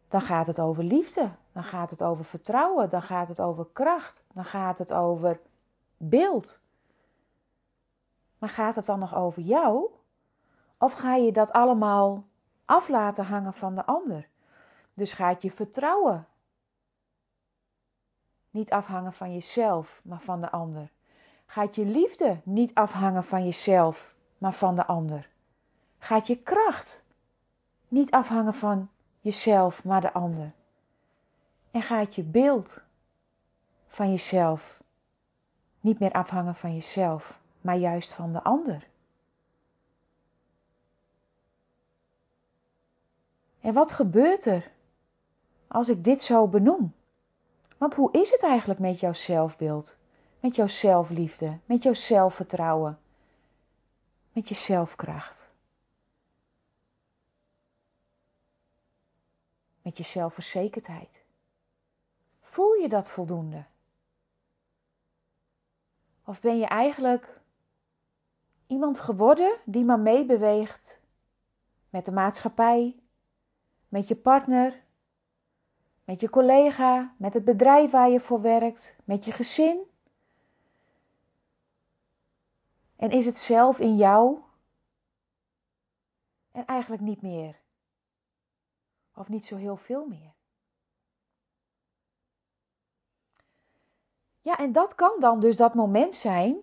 Dan 0.09 0.21
gaat 0.21 0.47
het 0.47 0.61
over 0.61 0.85
liefde, 0.85 1.31
dan 1.53 1.65
gaat 1.65 1.91
het 1.91 2.03
over 2.03 2.25
vertrouwen, 2.25 2.91
dan 2.91 3.03
gaat 3.03 3.29
het 3.29 3.41
over 3.41 3.67
kracht, 3.73 4.23
dan 4.33 4.45
gaat 4.45 4.79
het 4.79 4.93
over 4.93 5.41
beeld. 5.97 6.61
Maar 8.39 8.49
gaat 8.49 8.75
het 8.75 8.87
dan 8.87 8.99
nog 8.99 9.15
over 9.15 9.43
jou? 9.43 9.91
Of 10.79 10.93
ga 10.93 11.15
je 11.15 11.33
dat 11.33 11.53
allemaal 11.53 12.25
af 12.65 12.89
laten 12.89 13.25
hangen 13.25 13.55
van 13.55 13.75
de 13.75 13.87
ander? 13.87 14.29
Dus 14.95 15.13
gaat 15.13 15.43
je 15.43 15.51
vertrouwen 15.51 16.27
niet 18.53 18.71
afhangen 18.71 19.13
van 19.13 19.33
jezelf, 19.33 20.01
maar 20.05 20.21
van 20.21 20.41
de 20.41 20.51
ander? 20.51 20.91
Gaat 21.47 21.75
je 21.75 21.85
liefde 21.85 22.41
niet 22.45 22.75
afhangen 22.75 23.25
van 23.25 23.45
jezelf, 23.45 24.15
maar 24.39 24.53
van 24.53 24.77
de 24.77 24.87
ander? 24.87 25.29
Gaat 25.99 26.27
je 26.27 26.37
kracht 26.37 27.05
niet 27.89 28.11
afhangen 28.11 28.55
van 28.55 28.91
jezelf, 29.21 29.85
maar 29.85 30.01
de 30.01 30.13
ander? 30.13 30.53
En 31.71 31.83
gaat 31.83 32.15
je 32.15 32.23
beeld 32.23 32.81
van 33.89 34.11
jezelf 34.11 34.83
niet 35.81 35.99
meer 35.99 36.13
afhangen 36.13 36.55
van 36.55 36.75
jezelf, 36.75 37.39
maar 37.61 37.77
juist 37.77 38.13
van 38.13 38.33
de 38.33 38.43
ander? 38.43 38.89
En 43.61 43.73
wat 43.73 43.93
gebeurt 43.93 44.45
er 44.45 44.71
als 45.69 45.89
ik 45.89 46.05
dit 46.05 46.25
zo 46.25 46.49
benoem? 46.49 46.95
Want 47.83 47.95
hoe 47.95 48.13
is 48.13 48.31
het 48.31 48.43
eigenlijk 48.43 48.81
met 48.81 49.01
jouw 49.01 49.13
zelfbeeld, 49.13 49.97
met 50.41 50.57
jouw 50.57 50.67
zelfliefde, 50.67 51.59
met 51.65 51.83
jouw 51.83 51.93
zelfvertrouwen, 51.93 53.01
met 54.33 54.49
je 54.49 54.55
zelfkracht? 54.55 55.51
Met 59.83 59.97
je 59.97 60.03
zelfverzekerdheid? 60.03 61.25
Voel 62.41 62.73
je 62.73 62.89
dat 62.89 63.11
voldoende? 63.11 63.65
Of 66.25 66.41
ben 66.41 66.59
je 66.59 66.67
eigenlijk 66.67 67.41
iemand 68.67 69.01
geworden 69.01 69.59
die 69.65 69.85
maar 69.85 70.01
meebeweegt 70.01 71.01
met 71.91 72.05
de 72.05 72.13
maatschappij, 72.13 72.97
met 73.89 74.09
je 74.09 74.17
partner, 74.17 74.82
met 76.13 76.21
je 76.21 76.31
collega, 76.31 77.15
met 77.17 77.35
het 77.35 77.45
bedrijf 77.45 77.91
waar 77.91 78.11
je 78.11 78.21
voor 78.21 78.41
werkt, 78.41 78.97
met 79.05 79.25
je 79.25 79.33
gezin? 79.33 79.81
En 82.97 83.11
is 83.11 83.27
het 83.27 83.37
zelf 83.37 83.79
in 83.79 83.97
jou? 83.97 84.39
En 86.51 86.67
eigenlijk 86.67 87.03
niet 87.03 87.23
meer. 87.23 87.61
Of 89.15 89.29
niet 89.29 89.47
zo 89.47 89.57
heel 89.57 89.77
veel 89.77 90.07
meer. 90.07 90.33
Ja, 94.41 94.57
en 94.59 94.73
dat 94.73 94.95
kan 94.95 95.21
dan 95.21 95.41
dus 95.41 95.57
dat 95.57 95.75
moment 95.75 96.15
zijn 96.15 96.57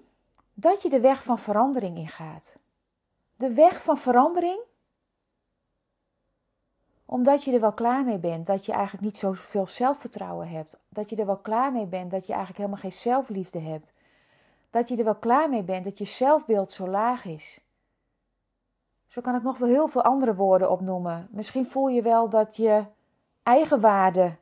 dat 0.53 0.81
je 0.81 0.89
de 0.89 0.99
weg 0.99 1.23
van 1.23 1.39
verandering 1.39 1.97
ingaat. 1.97 2.55
De 3.35 3.53
weg 3.53 3.83
van 3.83 3.97
verandering 3.97 4.59
omdat 7.11 7.43
je 7.43 7.53
er 7.53 7.59
wel 7.59 7.71
klaar 7.71 8.03
mee 8.03 8.17
bent 8.17 8.45
dat 8.45 8.65
je 8.65 8.71
eigenlijk 8.71 9.03
niet 9.03 9.17
zoveel 9.17 9.67
zelfvertrouwen 9.67 10.49
hebt. 10.49 10.77
Dat 10.89 11.09
je 11.09 11.15
er 11.15 11.25
wel 11.25 11.37
klaar 11.37 11.71
mee 11.71 11.85
bent 11.85 12.11
dat 12.11 12.21
je 12.25 12.33
eigenlijk 12.33 12.57
helemaal 12.57 12.81
geen 12.81 12.91
zelfliefde 12.91 13.59
hebt. 13.59 13.93
Dat 14.69 14.87
je 14.87 14.97
er 14.97 15.03
wel 15.03 15.15
klaar 15.15 15.49
mee 15.49 15.63
bent 15.63 15.83
dat 15.83 15.97
je 15.97 16.05
zelfbeeld 16.05 16.71
zo 16.71 16.87
laag 16.87 17.25
is. 17.25 17.61
Zo 19.07 19.21
kan 19.21 19.35
ik 19.35 19.43
nog 19.43 19.57
wel 19.57 19.69
heel 19.69 19.87
veel 19.87 20.03
andere 20.03 20.35
woorden 20.35 20.71
opnoemen. 20.71 21.27
Misschien 21.31 21.65
voel 21.65 21.87
je 21.87 22.01
wel 22.01 22.29
dat 22.29 22.55
je 22.55 22.83
eigenwaarde 23.43 24.35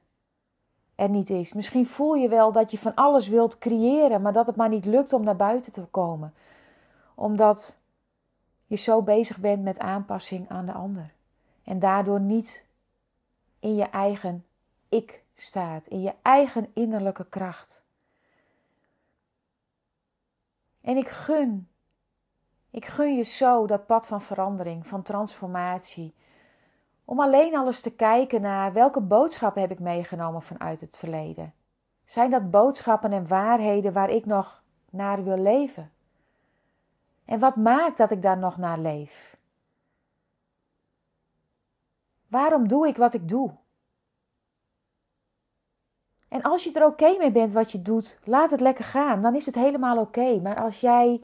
er 0.95 1.09
niet 1.09 1.29
is. 1.29 1.53
Misschien 1.53 1.85
voel 1.85 2.13
je 2.13 2.29
wel 2.29 2.51
dat 2.51 2.71
je 2.71 2.77
van 2.77 2.95
alles 2.95 3.27
wilt 3.27 3.57
creëren, 3.57 4.21
maar 4.21 4.33
dat 4.33 4.47
het 4.47 4.55
maar 4.55 4.69
niet 4.69 4.85
lukt 4.85 5.13
om 5.13 5.23
naar 5.23 5.35
buiten 5.35 5.71
te 5.71 5.81
komen. 5.81 6.33
Omdat 7.15 7.77
je 8.65 8.75
zo 8.75 9.01
bezig 9.01 9.37
bent 9.37 9.63
met 9.63 9.79
aanpassing 9.79 10.49
aan 10.49 10.65
de 10.65 10.73
ander. 10.73 11.15
En 11.67 11.79
daardoor 11.79 12.19
niet 12.19 12.65
in 13.59 13.75
je 13.75 13.83
eigen 13.83 14.45
ik 14.89 15.23
staat, 15.35 15.87
in 15.87 16.01
je 16.01 16.13
eigen 16.21 16.71
innerlijke 16.73 17.25
kracht. 17.29 17.83
En 20.81 20.97
ik 20.97 21.07
gun, 21.07 21.69
ik 22.69 22.85
gun 22.85 23.15
je 23.15 23.23
zo 23.23 23.65
dat 23.65 23.85
pad 23.85 24.07
van 24.07 24.21
verandering, 24.21 24.87
van 24.87 25.03
transformatie. 25.03 26.15
Om 27.05 27.19
alleen 27.19 27.55
al 27.55 27.65
eens 27.65 27.81
te 27.81 27.95
kijken 27.95 28.41
naar 28.41 28.73
welke 28.73 29.01
boodschappen 29.01 29.61
heb 29.61 29.71
ik 29.71 29.79
meegenomen 29.79 30.41
vanuit 30.41 30.81
het 30.81 30.97
verleden. 30.97 31.53
Zijn 32.05 32.31
dat 32.31 32.51
boodschappen 32.51 33.11
en 33.11 33.27
waarheden 33.27 33.93
waar 33.93 34.09
ik 34.09 34.25
nog 34.25 34.63
naar 34.89 35.23
wil 35.23 35.37
leven? 35.37 35.91
En 37.25 37.39
wat 37.39 37.55
maakt 37.55 37.97
dat 37.97 38.11
ik 38.11 38.21
daar 38.21 38.37
nog 38.37 38.57
naar 38.57 38.79
leef? 38.79 39.36
Waarom 42.37 42.67
doe 42.67 42.87
ik 42.87 42.97
wat 42.97 43.13
ik 43.13 43.29
doe? 43.29 43.51
En 46.27 46.41
als 46.41 46.63
je 46.63 46.73
er 46.73 46.85
oké 46.85 47.17
mee 47.17 47.31
bent 47.31 47.51
wat 47.51 47.71
je 47.71 47.81
doet, 47.81 48.19
laat 48.23 48.51
het 48.51 48.59
lekker 48.59 48.83
gaan. 48.83 49.21
Dan 49.21 49.35
is 49.35 49.45
het 49.45 49.55
helemaal 49.55 49.97
oké. 49.97 50.39
Maar 50.39 50.55
als 50.55 50.79
jij 50.79 51.21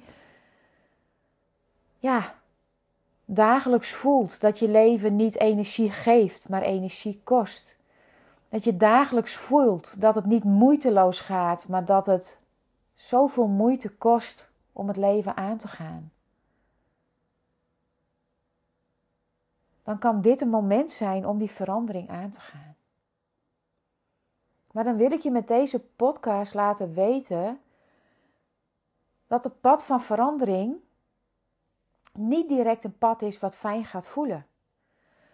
ja, 1.99 2.35
dagelijks 3.25 3.91
voelt 3.91 4.41
dat 4.41 4.59
je 4.59 4.67
leven 4.67 5.15
niet 5.15 5.39
energie 5.39 5.91
geeft, 5.91 6.49
maar 6.49 6.61
energie 6.61 7.21
kost. 7.23 7.75
Dat 8.49 8.63
je 8.63 8.77
dagelijks 8.77 9.35
voelt 9.35 10.01
dat 10.01 10.15
het 10.15 10.25
niet 10.25 10.43
moeiteloos 10.43 11.19
gaat, 11.19 11.67
maar 11.67 11.85
dat 11.85 12.05
het 12.05 12.39
zoveel 12.93 13.47
moeite 13.47 13.89
kost 13.89 14.51
om 14.71 14.87
het 14.87 14.97
leven 14.97 15.37
aan 15.37 15.57
te 15.57 15.67
gaan. 15.67 16.12
Dan 19.83 19.99
kan 19.99 20.21
dit 20.21 20.41
een 20.41 20.49
moment 20.49 20.91
zijn 20.91 21.27
om 21.27 21.37
die 21.37 21.51
verandering 21.51 22.09
aan 22.09 22.29
te 22.29 22.39
gaan. 22.39 22.75
Maar 24.71 24.83
dan 24.83 24.97
wil 24.97 25.11
ik 25.11 25.21
je 25.21 25.31
met 25.31 25.47
deze 25.47 25.85
podcast 25.85 26.53
laten 26.53 26.93
weten 26.93 27.59
dat 29.27 29.43
het 29.43 29.61
pad 29.61 29.85
van 29.85 30.01
verandering 30.01 30.75
niet 32.13 32.47
direct 32.47 32.83
een 32.83 32.97
pad 32.97 33.21
is 33.21 33.39
wat 33.39 33.57
fijn 33.57 33.85
gaat 33.85 34.07
voelen. 34.07 34.45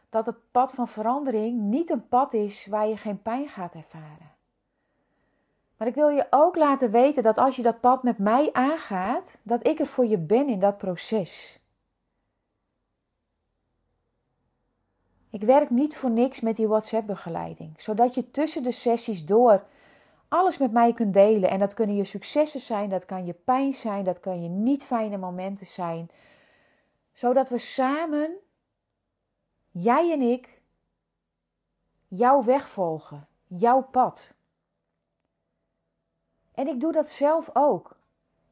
Dat 0.10 0.26
het 0.26 0.52
pad 0.52 0.72
van 0.72 0.88
verandering 0.88 1.60
niet 1.60 1.90
een 1.90 2.08
pad 2.08 2.34
is 2.34 2.66
waar 2.66 2.88
je 2.88 2.98
geen 2.98 3.22
pijn 3.22 3.48
gaat 3.48 3.74
ervaren. 3.74 4.32
Maar 5.78 5.88
ik 5.88 5.96
wil 5.96 6.10
je 6.10 6.28
ook 6.30 6.56
laten 6.56 6.92
weten 6.92 7.24
dat 7.24 7.38
als 7.38 7.56
je 7.56 7.62
dat 7.62 7.80
pad 7.80 8.04
met 8.04 8.18
mij 8.18 8.54
aangaat, 8.54 9.40
dat 9.44 9.68
ik 9.68 9.80
er 9.80 9.86
voor 9.86 10.06
je 10.06 10.18
ben 10.18 10.48
in 10.48 10.60
dat 10.60 10.78
proces. 10.78 11.60
Ik 15.30 15.44
werk 15.44 15.70
niet 15.70 15.98
voor 15.98 16.10
niks 16.10 16.40
met 16.40 16.56
die 16.56 16.68
WhatsApp-begeleiding, 16.68 17.82
zodat 17.82 18.14
je 18.14 18.32
tussen 18.32 18.64
de 18.64 18.72
sessies 18.72 19.26
door 19.26 19.66
alles 20.28 20.58
met 20.58 20.72
mij 20.72 20.94
kunt 20.94 21.14
delen. 21.14 21.50
En 21.50 21.60
dat 21.60 21.74
kunnen 21.74 21.96
je 21.96 22.04
successen 22.04 22.60
zijn, 22.60 22.90
dat 22.90 23.06
kan 23.06 23.26
je 23.26 23.34
pijn 23.34 23.74
zijn, 23.74 24.04
dat 24.04 24.20
kan 24.20 24.44
je 24.44 24.50
niet 24.50 24.84
fijne 24.84 25.18
momenten 25.18 25.68
zijn. 25.68 26.10
Zodat 27.14 27.50
we 27.50 27.58
samen, 27.58 28.38
jij 29.72 30.12
en 30.12 30.22
ik, 30.22 30.62
jouw 32.08 32.44
weg 32.44 32.70
volgen, 32.70 33.28
jouw 33.48 33.82
pad. 33.82 34.34
En 36.54 36.68
ik 36.68 36.80
doe 36.80 36.92
dat 36.92 37.10
zelf 37.10 37.50
ook. 37.54 37.98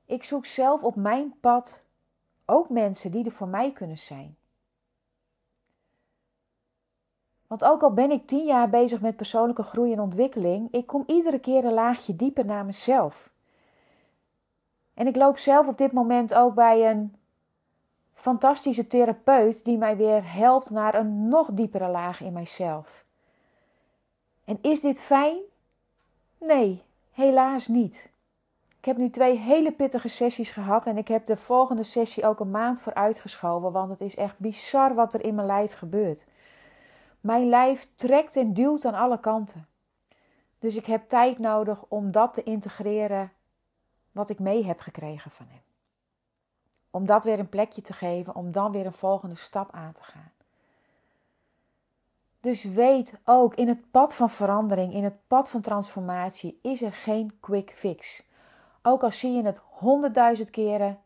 Ik 0.05 0.23
zoek 0.23 0.45
zelf 0.45 0.83
op 0.83 0.95
mijn 0.95 1.39
pad 1.39 1.83
ook 2.45 2.69
mensen 2.69 3.11
die 3.11 3.25
er 3.25 3.31
voor 3.31 3.47
mij 3.47 3.71
kunnen 3.71 3.97
zijn. 3.97 4.37
Want 7.47 7.63
ook 7.63 7.81
al 7.81 7.93
ben 7.93 8.11
ik 8.11 8.27
tien 8.27 8.45
jaar 8.45 8.69
bezig 8.69 9.01
met 9.01 9.15
persoonlijke 9.15 9.63
groei 9.63 9.93
en 9.93 9.99
ontwikkeling, 9.99 10.67
ik 10.71 10.85
kom 10.85 11.03
iedere 11.07 11.39
keer 11.39 11.65
een 11.65 11.73
laagje 11.73 12.15
dieper 12.15 12.45
naar 12.45 12.65
mezelf. 12.65 13.31
En 14.93 15.07
ik 15.07 15.15
loop 15.15 15.37
zelf 15.37 15.67
op 15.67 15.77
dit 15.77 15.91
moment 15.91 16.33
ook 16.33 16.53
bij 16.53 16.89
een 16.89 17.15
fantastische 18.13 18.87
therapeut 18.87 19.65
die 19.65 19.77
mij 19.77 19.97
weer 19.97 20.33
helpt 20.33 20.69
naar 20.69 20.95
een 20.95 21.27
nog 21.27 21.49
diepere 21.51 21.87
laag 21.87 22.21
in 22.21 22.33
mijzelf. 22.33 23.05
En 24.45 24.59
is 24.61 24.81
dit 24.81 25.01
fijn? 25.01 25.37
Nee, 26.37 26.83
helaas 27.11 27.67
niet. 27.67 28.09
Ik 28.79 28.85
heb 28.85 28.97
nu 28.97 29.09
twee 29.09 29.37
hele 29.37 29.71
pittige 29.71 30.07
sessies 30.07 30.51
gehad 30.51 30.85
en 30.85 30.97
ik 30.97 31.07
heb 31.07 31.25
de 31.25 31.37
volgende 31.37 31.83
sessie 31.83 32.25
ook 32.25 32.39
een 32.39 32.51
maand 32.51 32.81
voor 32.81 32.93
uitgeschoven, 32.93 33.71
want 33.71 33.89
het 33.89 34.01
is 34.01 34.15
echt 34.15 34.39
bizar 34.39 34.93
wat 34.95 35.13
er 35.13 35.23
in 35.23 35.35
mijn 35.35 35.47
lijf 35.47 35.73
gebeurt. 35.73 36.25
Mijn 37.27 37.49
lijf 37.49 37.87
trekt 37.95 38.35
en 38.35 38.53
duwt 38.53 38.85
aan 38.85 38.93
alle 38.93 39.19
kanten. 39.19 39.67
Dus 40.59 40.75
ik 40.75 40.85
heb 40.85 41.09
tijd 41.09 41.39
nodig 41.39 41.85
om 41.87 42.11
dat 42.11 42.33
te 42.33 42.43
integreren 42.43 43.31
wat 44.11 44.29
ik 44.29 44.39
mee 44.39 44.65
heb 44.65 44.79
gekregen 44.79 45.31
van 45.31 45.45
hem. 45.49 45.61
Om 46.91 47.05
dat 47.05 47.23
weer 47.23 47.39
een 47.39 47.49
plekje 47.49 47.81
te 47.81 47.93
geven, 47.93 48.35
om 48.35 48.51
dan 48.51 48.71
weer 48.71 48.85
een 48.85 48.93
volgende 48.93 49.35
stap 49.35 49.71
aan 49.71 49.93
te 49.93 50.03
gaan. 50.03 50.31
Dus 52.39 52.63
weet 52.63 53.13
ook, 53.25 53.55
in 53.55 53.67
het 53.67 53.91
pad 53.91 54.15
van 54.15 54.29
verandering, 54.29 54.93
in 54.93 55.03
het 55.03 55.27
pad 55.27 55.49
van 55.49 55.61
transformatie, 55.61 56.59
is 56.61 56.81
er 56.81 56.93
geen 56.93 57.37
quick 57.39 57.71
fix. 57.71 58.23
Ook 58.81 59.03
al 59.03 59.11
zie 59.11 59.31
je 59.31 59.43
het 59.43 59.61
honderdduizend 59.69 60.49
keren 60.49 60.99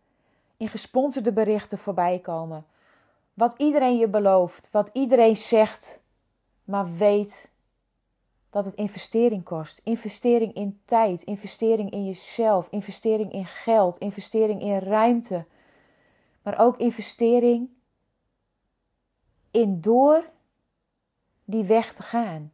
in 0.58 0.68
gesponsorde 0.68 1.34
berichten 1.34 1.78
voorbij 1.78 2.20
komen. 2.20 2.66
Wat 3.34 3.54
iedereen 3.58 3.98
je 3.98 4.08
belooft, 4.08 4.72
wat 4.72 4.90
iedereen 4.94 5.38
zegt, 5.38 6.01
maar 6.64 6.96
weet 6.96 7.52
dat 8.50 8.66
het 8.66 8.74
investering 8.74 9.44
kost. 9.44 9.82
Investering 9.84 10.54
in 10.54 10.82
tijd, 10.86 11.22
investering 11.22 11.92
in 11.92 12.06
jezelf, 12.06 12.68
investering 12.70 13.32
in 13.32 13.46
geld, 13.46 13.98
investering 13.98 14.62
in 14.62 14.78
ruimte. 14.78 15.46
Maar 16.44 16.60
ook 16.60 16.78
investering 16.78 17.70
in 19.52 19.82
door 19.82 20.30
die 21.46 21.64
weg 21.64 21.94
te 21.94 22.04
gaan. 22.04 22.52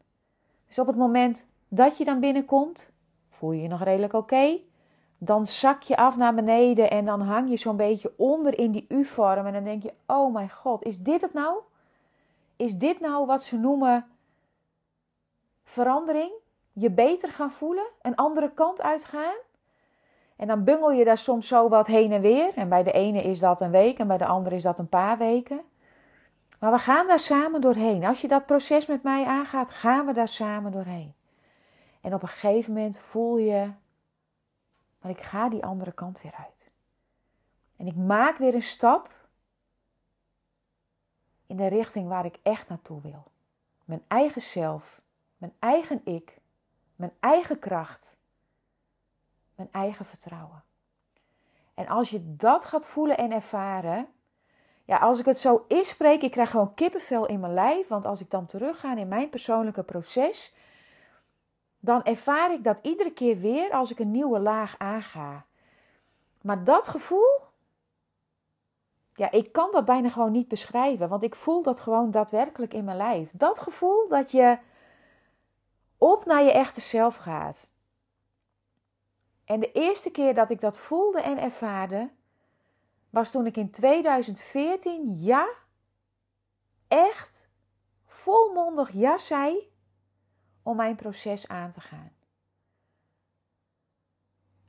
Dus 0.68 0.80
op 0.80 0.88
het 0.88 0.96
moment 0.96 1.48
dat 1.68 1.98
je 1.98 2.06
dan 2.06 2.20
binnenkomt, 2.20 2.94
voel 3.30 3.52
je 3.52 3.62
je 3.62 3.68
nog 3.68 3.84
redelijk 3.84 4.14
oké. 4.14 4.60
Dan 5.18 5.46
zak 5.46 5.82
je 5.82 5.98
af 5.98 6.18
naar 6.18 6.34
beneden 6.34 6.90
en 6.90 7.06
dan 7.06 7.22
hang 7.22 7.50
je 7.50 7.58
zo'n 7.58 7.76
beetje 7.76 8.14
onder 8.18 8.60
in 8.60 8.72
die 8.72 8.86
U-vorm. 8.88 9.46
En 9.46 9.54
dan 9.54 9.64
denk 9.64 9.84
je: 9.84 9.94
Oh 10.08 10.34
mijn 10.34 10.50
god, 10.50 10.84
is 10.84 11.00
dit 11.00 11.22
het 11.22 11.34
nou? 11.34 11.60
Is 12.58 12.78
dit 12.78 13.00
nou 13.00 13.26
wat 13.26 13.44
ze 13.44 13.58
noemen 13.58 14.06
verandering? 15.64 16.32
Je 16.74 16.92
beter 16.92 17.30
gaan 17.30 17.52
voelen, 17.52 17.88
een 18.02 18.16
andere 18.16 18.54
kant 18.54 18.82
uitgaan? 18.82 19.36
En 20.36 20.48
dan 20.48 20.64
bungel 20.64 20.92
je 20.92 21.06
daar 21.06 21.18
soms 21.18 21.48
zo 21.48 21.70
wat 21.70 21.88
heen 21.88 22.12
en 22.12 22.22
weer. 22.22 22.54
En 22.56 22.70
bij 22.70 22.84
de 22.84 22.92
ene 22.92 23.24
is 23.24 23.40
dat 23.40 23.62
een 23.62 23.72
week 23.72 24.00
en 24.00 24.08
bij 24.08 24.18
de 24.18 24.26
andere 24.26 24.56
is 24.56 24.64
dat 24.64 24.80
een 24.80 24.90
paar 24.90 25.18
weken. 25.18 25.62
Maar 26.60 26.72
we 26.72 26.78
gaan 26.78 27.08
daar 27.08 27.20
samen 27.20 27.62
doorheen. 27.62 28.06
Als 28.06 28.22
je 28.22 28.28
dat 28.28 28.46
proces 28.46 28.86
met 28.86 29.04
mij 29.04 29.26
aangaat, 29.26 29.72
gaan 29.72 30.06
we 30.06 30.14
daar 30.14 30.28
samen 30.28 30.72
doorheen. 30.72 31.14
En 32.02 32.14
op 32.14 32.22
een 32.22 32.28
gegeven 32.28 32.74
moment 32.74 32.98
voel 32.98 33.38
je, 33.38 33.72
maar 35.02 35.12
ik 35.12 35.22
ga 35.22 35.50
die 35.50 35.66
andere 35.66 35.92
kant 35.92 36.22
weer 36.22 36.34
uit. 36.38 36.72
En 37.78 37.88
ik 37.88 37.96
maak 37.96 38.38
weer 38.38 38.54
een 38.54 38.62
stap 38.62 39.17
in 41.48 41.58
de 41.58 41.68
richting 41.68 42.08
waar 42.08 42.26
ik 42.26 42.40
echt 42.44 42.70
naartoe 42.70 43.02
wil. 43.02 43.24
Mijn 43.86 44.04
eigen 44.08 44.42
zelf, 44.42 45.02
mijn 45.38 45.54
eigen 45.60 46.02
ik, 46.04 46.38
mijn 46.96 47.14
eigen 47.20 47.60
kracht, 47.60 48.18
mijn 49.56 49.70
eigen 49.72 50.06
vertrouwen. 50.06 50.64
En 51.74 51.88
als 51.88 52.10
je 52.10 52.36
dat 52.36 52.66
gaat 52.66 52.88
voelen 52.88 53.18
en 53.18 53.32
ervaren, 53.32 54.08
ja, 54.86 54.98
als 54.98 55.20
ik 55.20 55.26
het 55.26 55.40
zo 55.40 55.66
inspreek, 55.68 56.22
ik 56.22 56.32
krijg 56.32 56.50
gewoon 56.50 56.74
kippenvel 56.74 57.26
in 57.26 57.40
mijn 57.40 57.54
lijf. 57.54 57.88
Want 57.88 58.06
als 58.06 58.22
ik 58.22 58.30
dan 58.30 58.46
terugga 58.46 58.96
in 58.96 59.08
mijn 59.08 59.30
persoonlijke 59.30 59.84
proces, 59.84 60.56
dan 61.80 62.04
ervaar 62.04 62.52
ik 62.52 62.64
dat 62.64 62.80
iedere 62.82 63.12
keer 63.12 63.40
weer 63.40 63.72
als 63.72 63.92
ik 63.92 64.00
een 64.00 64.12
nieuwe 64.12 64.40
laag 64.40 64.76
aanga. 64.78 65.46
Maar 66.42 66.64
dat 66.64 66.88
gevoel, 66.88 67.40
ja, 69.18 69.32
ik 69.32 69.52
kan 69.52 69.72
dat 69.72 69.86
bijna 69.86 70.10
gewoon 70.10 70.32
niet 70.32 70.48
beschrijven, 70.48 71.08
want 71.08 71.24
ik 71.24 71.36
voel 71.36 71.64
dat 71.64 71.80
gewoon 71.80 72.12
daadwerkelijk 72.12 72.74
in 72.74 72.84
mijn 72.84 72.98
lijf. 72.98 73.32
Dat 73.34 73.60
gevoel 73.60 74.08
dat 74.08 74.32
je 74.32 74.58
op 75.98 76.26
naar 76.26 76.44
je 76.44 76.52
echte 76.52 76.82
zelf 76.82 77.16
gaat. 77.16 77.68
En 79.46 79.60
de 79.60 79.72
eerste 79.72 80.12
keer 80.12 80.34
dat 80.34 80.50
ik 80.50 80.62
dat 80.62 80.80
voelde 80.80 81.22
en 81.22 81.38
ervaarde, 81.38 82.10
was 83.10 83.32
toen 83.32 83.46
ik 83.46 83.58
in 83.58 83.72
2014 83.72 85.24
ja, 85.24 85.48
echt 86.88 87.50
volmondig 88.06 88.92
ja 88.92 89.18
zei 89.18 89.72
om 90.64 90.76
mijn 90.76 90.96
proces 90.96 91.48
aan 91.48 91.72
te 91.72 91.82
gaan. 91.82 92.17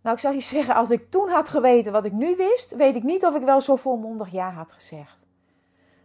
Nou, 0.03 0.17
ik 0.17 0.23
zou 0.23 0.35
je 0.35 0.41
zeggen, 0.41 0.75
als 0.75 0.91
ik 0.91 1.11
toen 1.11 1.29
had 1.29 1.49
geweten 1.49 1.93
wat 1.93 2.05
ik 2.05 2.13
nu 2.13 2.37
wist, 2.37 2.77
weet 2.77 2.95
ik 2.95 3.03
niet 3.03 3.25
of 3.25 3.35
ik 3.35 3.43
wel 3.43 3.61
zo 3.61 3.77
volmondig 3.77 4.31
ja 4.31 4.51
had 4.51 4.73
gezegd. 4.73 5.27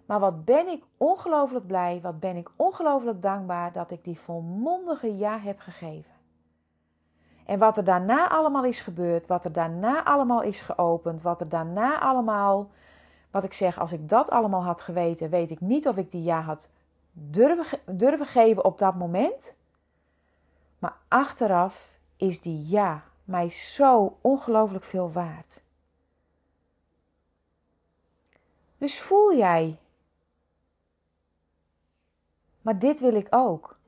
Maar 0.06 0.20
wat 0.20 0.46
ben 0.46 0.68
ik 0.68 0.84
ongelooflijk 0.98 1.68
blij, 1.68 2.00
wat 2.02 2.20
ben 2.20 2.36
ik 2.36 2.50
ongelooflijk 2.56 3.22
dankbaar 3.22 3.72
dat 3.72 3.92
ik 3.92 4.04
die 4.04 4.20
volmondige 4.20 5.18
ja 5.18 5.40
heb 5.40 5.60
gegeven. 5.60 6.12
En 7.46 7.60
wat 7.60 7.78
er 7.78 7.84
daarna 7.84 8.30
allemaal 8.30 8.64
is 8.64 8.82
gebeurd, 8.82 9.28
wat 9.28 9.46
er 9.46 9.54
daarna 9.54 10.04
allemaal 10.04 10.42
is 10.42 10.62
geopend, 10.62 11.22
wat 11.22 11.40
er 11.40 11.50
daarna 11.50 12.00
allemaal, 12.00 12.70
wat 13.32 13.44
ik 13.44 13.54
zeg, 13.54 13.80
als 13.80 13.92
ik 13.92 14.10
dat 14.10 14.30
allemaal 14.30 14.64
had 14.64 14.82
geweten, 14.82 15.30
weet 15.30 15.50
ik 15.50 15.62
niet 15.62 15.88
of 15.88 15.98
ik 15.98 16.12
die 16.12 16.24
ja 16.24 16.42
had 16.42 16.70
durven, 17.12 17.80
durven 17.86 18.26
geven 18.26 18.66
op 18.66 18.78
dat 18.78 18.96
moment. 18.96 19.56
Maar 20.80 20.98
achteraf 21.08 22.00
is 22.18 22.42
die 22.42 22.68
ja 22.68 23.04
mij 23.24 23.50
zo 23.50 24.18
ongelooflijk 24.22 24.84
veel 24.84 25.12
waard. 25.12 25.62
Dus 28.78 29.00
voel 29.02 29.36
jij. 29.36 29.78
Maar 32.62 32.80
dit 32.80 33.00
wil 33.00 33.14
ik 33.14 33.28
ook. 33.30 33.80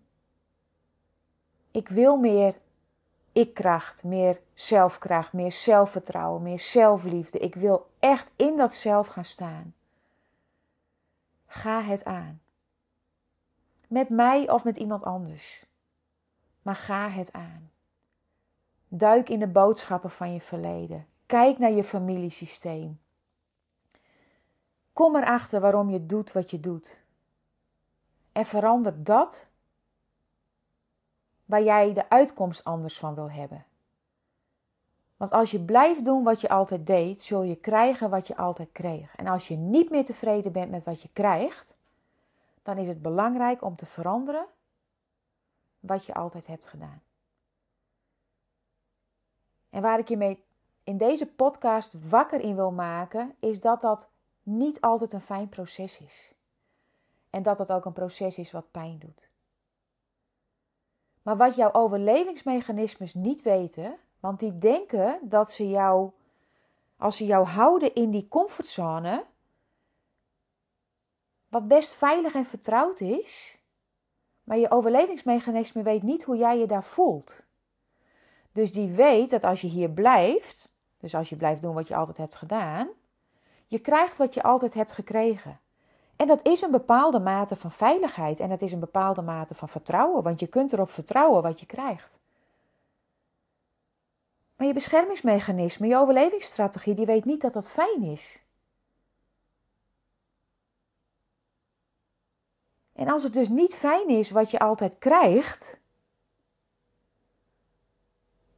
Ik 1.72 1.90
wil 1.90 2.18
meer 2.18 2.56
ik-kracht, 3.32 4.04
meer 4.04 4.42
zelfkracht, 4.54 5.34
meer 5.34 5.52
zelfvertrouwen, 5.52 6.42
meer 6.42 6.60
zelfliefde. 6.60 7.40
Ik 7.40 7.56
wil 7.56 7.90
echt 8.00 8.32
in 8.36 8.58
dat 8.58 8.74
zelf 8.74 9.08
gaan 9.08 9.26
staan. 9.26 9.76
Ga 11.46 11.82
het 11.82 12.06
aan. 12.06 12.42
Met 13.88 14.10
mij 14.10 14.50
of 14.50 14.64
met 14.64 14.78
iemand 14.78 15.04
anders. 15.04 15.66
Maar 16.62 16.76
ga 16.76 17.10
het 17.10 17.34
aan. 17.34 17.72
Duik 18.98 19.30
in 19.30 19.40
de 19.40 19.48
boodschappen 19.48 20.12
van 20.12 20.34
je 20.34 20.42
verleden. 20.42 21.08
Kijk 21.26 21.58
naar 21.58 21.72
je 21.72 21.84
familiesysteem. 21.84 23.00
Kom 24.94 25.16
erachter 25.16 25.62
waarom 25.62 25.90
je 25.90 26.06
doet 26.06 26.32
wat 26.32 26.52
je 26.52 26.60
doet. 26.60 27.04
En 28.32 28.46
verander 28.46 29.04
dat 29.04 29.48
waar 31.46 31.64
jij 31.64 31.94
de 31.94 32.10
uitkomst 32.10 32.64
anders 32.64 33.00
van 33.00 33.16
wil 33.16 33.32
hebben. 33.32 33.66
Want 35.18 35.32
als 35.32 35.52
je 35.52 35.60
blijft 35.60 36.06
doen 36.06 36.24
wat 36.24 36.42
je 36.42 36.50
altijd 36.50 36.86
deed, 36.86 37.24
zul 37.24 37.44
je 37.44 37.56
krijgen 37.56 38.10
wat 38.10 38.28
je 38.28 38.38
altijd 38.38 38.72
kreeg. 38.72 39.16
En 39.16 39.28
als 39.28 39.48
je 39.48 39.56
niet 39.56 39.90
meer 39.90 40.06
tevreden 40.06 40.52
bent 40.52 40.72
met 40.72 40.84
wat 40.84 41.02
je 41.02 41.10
krijgt, 41.14 41.76
dan 42.64 42.78
is 42.78 42.88
het 42.88 43.02
belangrijk 43.02 43.62
om 43.62 43.76
te 43.76 43.86
veranderen 43.86 44.46
wat 45.80 46.06
je 46.06 46.14
altijd 46.14 46.48
hebt 46.48 46.68
gedaan. 46.68 47.05
En 49.76 49.82
waar 49.82 50.00
ik 50.00 50.08
je 50.08 50.18
mee 50.18 50.44
in 50.84 50.98
deze 50.98 51.34
podcast 51.34 52.10
wakker 52.10 52.40
in 52.42 52.56
wil 52.56 52.72
maken, 52.72 53.36
is 53.40 53.62
dat 53.62 53.82
dat 53.82 54.08
niet 54.44 54.82
altijd 54.82 55.14
een 55.14 55.22
fijn 55.22 55.50
proces 55.50 56.00
is. 56.00 56.34
En 57.30 57.44
dat 57.44 57.58
dat 57.58 57.72
ook 57.72 57.86
een 57.86 57.94
proces 57.94 58.38
is 58.38 58.52
wat 58.52 58.72
pijn 58.72 59.00
doet. 59.00 59.30
Maar 61.22 61.38
wat 61.38 61.56
jouw 61.56 61.74
overlevingsmechanismes 61.74 63.14
niet 63.14 63.42
weten, 63.42 63.98
want 64.20 64.40
die 64.40 64.58
denken 64.58 65.20
dat 65.22 65.52
ze 65.52 65.70
jou, 65.70 66.12
als 66.98 67.18
ze 67.18 67.26
jou 67.26 67.46
houden 67.46 67.96
in 67.96 68.12
die 68.12 68.28
comfortzone, 68.28 69.26
wat 71.48 71.68
best 71.68 71.94
veilig 71.94 72.34
en 72.34 72.46
vertrouwd 72.46 73.00
is, 73.00 73.60
maar 74.44 74.58
je 74.58 74.72
overlevingsmechanisme 74.72 75.84
weet 75.84 76.04
niet 76.04 76.24
hoe 76.24 76.38
jij 76.38 76.58
je 76.58 76.68
daar 76.68 76.84
voelt. 76.84 77.45
Dus 78.56 78.74
die 78.74 78.90
weet 78.90 79.30
dat 79.30 79.44
als 79.44 79.62
je 79.62 79.68
hier 79.68 79.90
blijft, 79.90 80.74
dus 80.98 81.16
als 81.16 81.30
je 81.30 81.36
blijft 81.36 81.62
doen 81.62 81.74
wat 81.74 81.88
je 81.88 81.96
altijd 81.96 82.18
hebt 82.18 82.36
gedaan, 82.36 82.90
je 83.68 83.80
krijgt 83.80 84.18
wat 84.18 84.34
je 84.34 84.44
altijd 84.44 84.74
hebt 84.74 84.92
gekregen. 84.92 85.60
En 86.16 86.28
dat 86.28 86.46
is 86.46 86.62
een 86.62 86.72
bepaalde 86.72 87.20
mate 87.20 87.56
van 87.56 87.72
veiligheid 87.72 88.40
en 88.40 88.50
dat 88.50 88.62
is 88.62 88.72
een 88.72 88.80
bepaalde 88.80 89.22
mate 89.22 89.54
van 89.54 89.70
vertrouwen, 89.70 90.24
want 90.24 90.40
je 90.40 90.48
kunt 90.48 90.74
erop 90.74 90.90
vertrouwen 90.90 91.42
wat 91.42 91.60
je 91.60 91.66
krijgt. 91.66 92.18
Maar 94.56 94.68
je 94.68 94.74
beschermingsmechanisme, 94.74 95.88
je 95.88 95.98
overlevingsstrategie, 95.98 96.94
die 96.94 97.06
weet 97.06 97.26
niet 97.26 97.42
dat 97.42 97.54
dat 97.54 97.70
fijn 97.70 98.04
is. 98.04 98.44
En 102.94 103.08
als 103.08 103.24
het 103.24 103.34
dus 103.34 103.50
niet 103.50 103.76
fijn 103.76 104.08
is 104.08 104.30
wat 104.30 104.52
je 104.52 104.60
altijd 104.60 104.98
krijgt, 105.00 105.80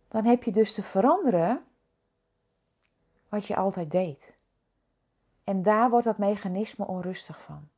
dan 0.07 0.25
heb 0.25 0.43
je 0.43 0.51
dus 0.51 0.73
te 0.73 0.83
veranderen 0.83 1.65
wat 3.29 3.45
je 3.45 3.55
altijd 3.55 3.91
deed. 3.91 4.35
En 5.43 5.61
daar 5.61 5.89
wordt 5.89 6.05
dat 6.05 6.17
mechanisme 6.17 6.87
onrustig 6.87 7.41
van. 7.41 7.69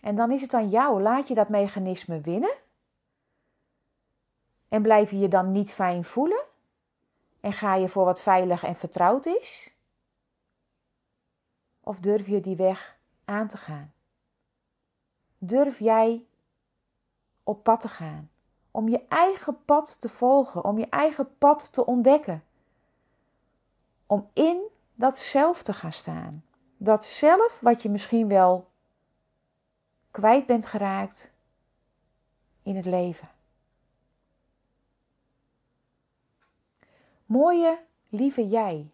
En 0.00 0.16
dan 0.16 0.32
is 0.32 0.42
het 0.42 0.54
aan 0.54 0.68
jou, 0.68 1.02
laat 1.02 1.28
je 1.28 1.34
dat 1.34 1.48
mechanisme 1.48 2.20
winnen? 2.20 2.56
En 4.68 4.82
blijf 4.82 5.10
je 5.10 5.18
je 5.18 5.28
dan 5.28 5.52
niet 5.52 5.72
fijn 5.72 6.04
voelen? 6.04 6.44
En 7.40 7.52
ga 7.52 7.74
je 7.74 7.88
voor 7.88 8.04
wat 8.04 8.20
veilig 8.20 8.62
en 8.64 8.76
vertrouwd 8.76 9.26
is? 9.26 9.74
Of 11.80 12.00
durf 12.00 12.26
je 12.26 12.40
die 12.40 12.56
weg 12.56 12.98
aan 13.24 13.48
te 13.48 13.56
gaan? 13.56 13.92
Durf 15.38 15.78
jij 15.78 16.26
op 17.42 17.62
pad 17.62 17.80
te 17.80 17.88
gaan? 17.88 18.30
Om 18.70 18.88
je 18.88 19.04
eigen 19.08 19.64
pad 19.64 20.00
te 20.00 20.08
volgen, 20.08 20.64
om 20.64 20.78
je 20.78 20.88
eigen 20.88 21.36
pad 21.38 21.72
te 21.72 21.86
ontdekken. 21.86 22.44
Om 24.06 24.30
in 24.32 24.62
dat 24.94 25.18
zelf 25.18 25.62
te 25.62 25.72
gaan 25.72 25.92
staan. 25.92 26.44
Dat 26.76 27.04
zelf 27.04 27.60
wat 27.60 27.82
je 27.82 27.90
misschien 27.90 28.28
wel 28.28 28.68
kwijt 30.10 30.46
bent 30.46 30.66
geraakt 30.66 31.32
in 32.62 32.76
het 32.76 32.86
leven. 32.86 33.28
Mooie, 37.26 37.84
lieve 38.08 38.48
jij. 38.48 38.90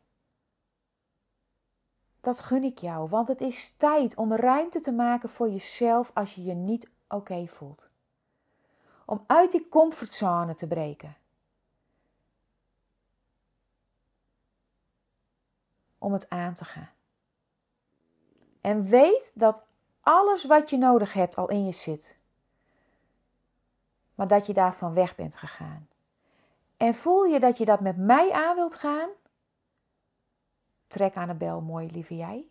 Dat 2.21 2.41
gun 2.41 2.65
ik 2.65 2.79
jou, 2.79 3.09
want 3.09 3.29
het 3.29 3.41
is 3.41 3.77
tijd 3.77 4.17
om 4.17 4.33
ruimte 4.33 4.81
te 4.81 4.93
maken 4.93 5.29
voor 5.29 5.51
jezelf 5.51 6.11
als 6.15 6.35
je 6.35 6.45
je 6.45 6.55
niet 6.55 6.91
oké 7.09 7.47
voelt. 7.47 7.89
Om 9.07 9.25
uit 9.27 9.51
die 9.51 9.69
comfortzone 9.69 10.55
te 10.55 10.67
breken. 10.67 11.17
om 16.05 16.13
het 16.13 16.31
aan 16.31 16.55
te 16.55 16.65
gaan. 16.65 16.91
En 18.61 18.83
weet 18.87 19.33
dat 19.35 19.67
alles 20.01 20.45
wat 20.45 20.71
je 20.71 20.77
nodig 20.77 21.13
hebt 21.13 21.37
al 21.37 21.49
in 21.49 21.65
je 21.65 21.73
zit. 21.73 22.17
Maar 24.15 24.29
dat 24.29 24.47
je 24.47 24.53
daarvan 24.53 24.95
weg 24.95 25.15
bent 25.15 25.37
gegaan. 25.37 25.89
En 26.77 26.95
voel 26.95 27.25
je 27.25 27.41
dat 27.41 27.59
je 27.59 27.65
dat 27.65 27.81
met 27.81 27.97
mij 27.97 28.33
aan 28.33 28.55
wilt 28.55 28.75
gaan? 28.75 29.09
Trek 30.87 31.17
aan 31.17 31.29
de 31.29 31.35
bel, 31.35 31.61
mooi 31.61 31.91
lieve 31.91 32.17
jij. 32.17 32.49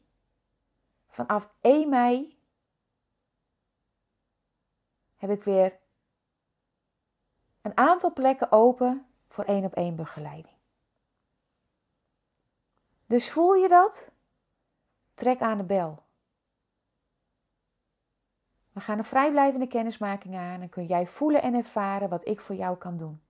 Vanaf 1.07 1.55
1 1.61 1.89
mei 1.89 2.37
heb 5.15 5.29
ik 5.29 5.43
weer 5.43 5.79
een 7.63 7.77
aantal 7.77 8.13
plekken 8.13 8.51
open 8.51 9.05
voor 9.27 9.43
één 9.43 9.63
op 9.63 9.73
één 9.73 9.95
begeleiding. 9.95 10.55
Dus 13.05 13.31
voel 13.31 13.53
je 13.53 13.67
dat? 13.67 14.11
Trek 15.13 15.41
aan 15.41 15.57
de 15.57 15.63
bel. 15.63 16.03
We 18.71 18.79
gaan 18.79 18.97
een 18.97 19.03
vrijblijvende 19.03 19.67
kennismaking 19.67 20.35
aan 20.35 20.61
en 20.61 20.69
kun 20.69 20.85
jij 20.85 21.07
voelen 21.07 21.41
en 21.41 21.53
ervaren 21.53 22.09
wat 22.09 22.27
ik 22.27 22.41
voor 22.41 22.55
jou 22.55 22.77
kan 22.77 22.97
doen. 22.97 23.21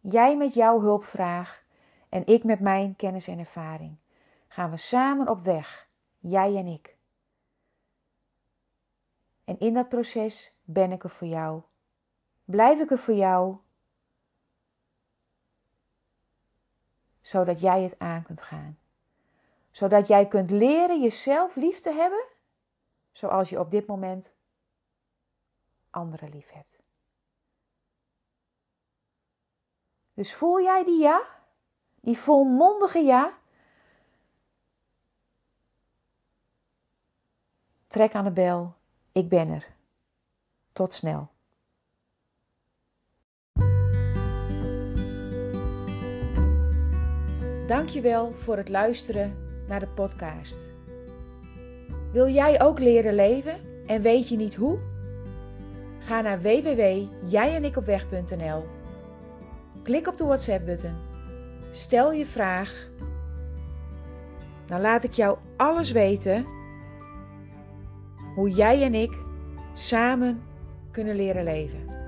Jij 0.00 0.36
met 0.36 0.54
jouw 0.54 0.80
hulpvraag 0.80 1.64
en 2.08 2.26
ik 2.26 2.44
met 2.44 2.60
mijn 2.60 2.96
kennis 2.96 3.28
en 3.28 3.38
ervaring. 3.38 3.96
Gaan 4.48 4.70
we 4.70 4.76
samen 4.76 5.28
op 5.28 5.40
weg, 5.40 5.88
jij 6.18 6.56
en 6.56 6.66
ik. 6.66 6.96
En 9.44 9.58
in 9.58 9.74
dat 9.74 9.88
proces 9.88 10.54
ben 10.64 10.92
ik 10.92 11.04
er 11.04 11.10
voor 11.10 11.28
jou. 11.28 11.62
Blijf 12.50 12.80
ik 12.80 12.90
er 12.90 12.98
voor 12.98 13.14
jou. 13.14 13.56
Zodat 17.20 17.60
jij 17.60 17.82
het 17.82 17.98
aan 17.98 18.22
kunt 18.22 18.42
gaan 18.42 18.80
zodat 19.70 20.06
jij 20.06 20.28
kunt 20.28 20.50
leren 20.50 21.00
jezelf 21.00 21.56
lief 21.56 21.80
te 21.80 21.92
hebben, 21.92 22.24
zoals 23.12 23.48
je 23.48 23.58
op 23.58 23.70
dit 23.70 23.86
moment 23.86 24.32
anderen 25.90 26.30
lief 26.30 26.50
hebt. 26.50 26.78
Dus 30.14 30.34
voel 30.34 30.60
jij 30.60 30.84
die 30.84 31.00
ja? 31.00 31.22
Die 32.00 32.18
volmondige 32.18 32.98
ja? 32.98 33.38
Trek 37.86 38.14
aan 38.14 38.24
de 38.24 38.30
bel. 38.30 38.74
Ik 39.12 39.28
ben 39.28 39.48
er. 39.48 39.74
Tot 40.72 40.92
snel. 40.92 41.28
Dankjewel 47.70 48.32
voor 48.32 48.56
het 48.56 48.68
luisteren 48.68 49.36
naar 49.68 49.80
de 49.80 49.88
podcast. 49.88 50.72
Wil 52.12 52.28
jij 52.28 52.62
ook 52.62 52.78
leren 52.78 53.14
leven 53.14 53.56
en 53.86 54.02
weet 54.02 54.28
je 54.28 54.36
niet 54.36 54.54
hoe? 54.54 54.78
Ga 55.98 56.20
naar 56.20 56.42
www.jijenikopweg.nl. 56.42 58.64
Klik 59.82 60.06
op 60.06 60.16
de 60.16 60.24
WhatsApp-button. 60.24 60.94
Stel 61.70 62.12
je 62.12 62.26
vraag. 62.26 62.88
Dan 64.66 64.80
laat 64.80 65.04
ik 65.04 65.12
jou 65.12 65.38
alles 65.56 65.92
weten 65.92 66.46
hoe 68.34 68.50
jij 68.50 68.82
en 68.82 68.94
ik 68.94 69.18
samen 69.74 70.42
kunnen 70.90 71.16
leren 71.16 71.44
leven. 71.44 71.99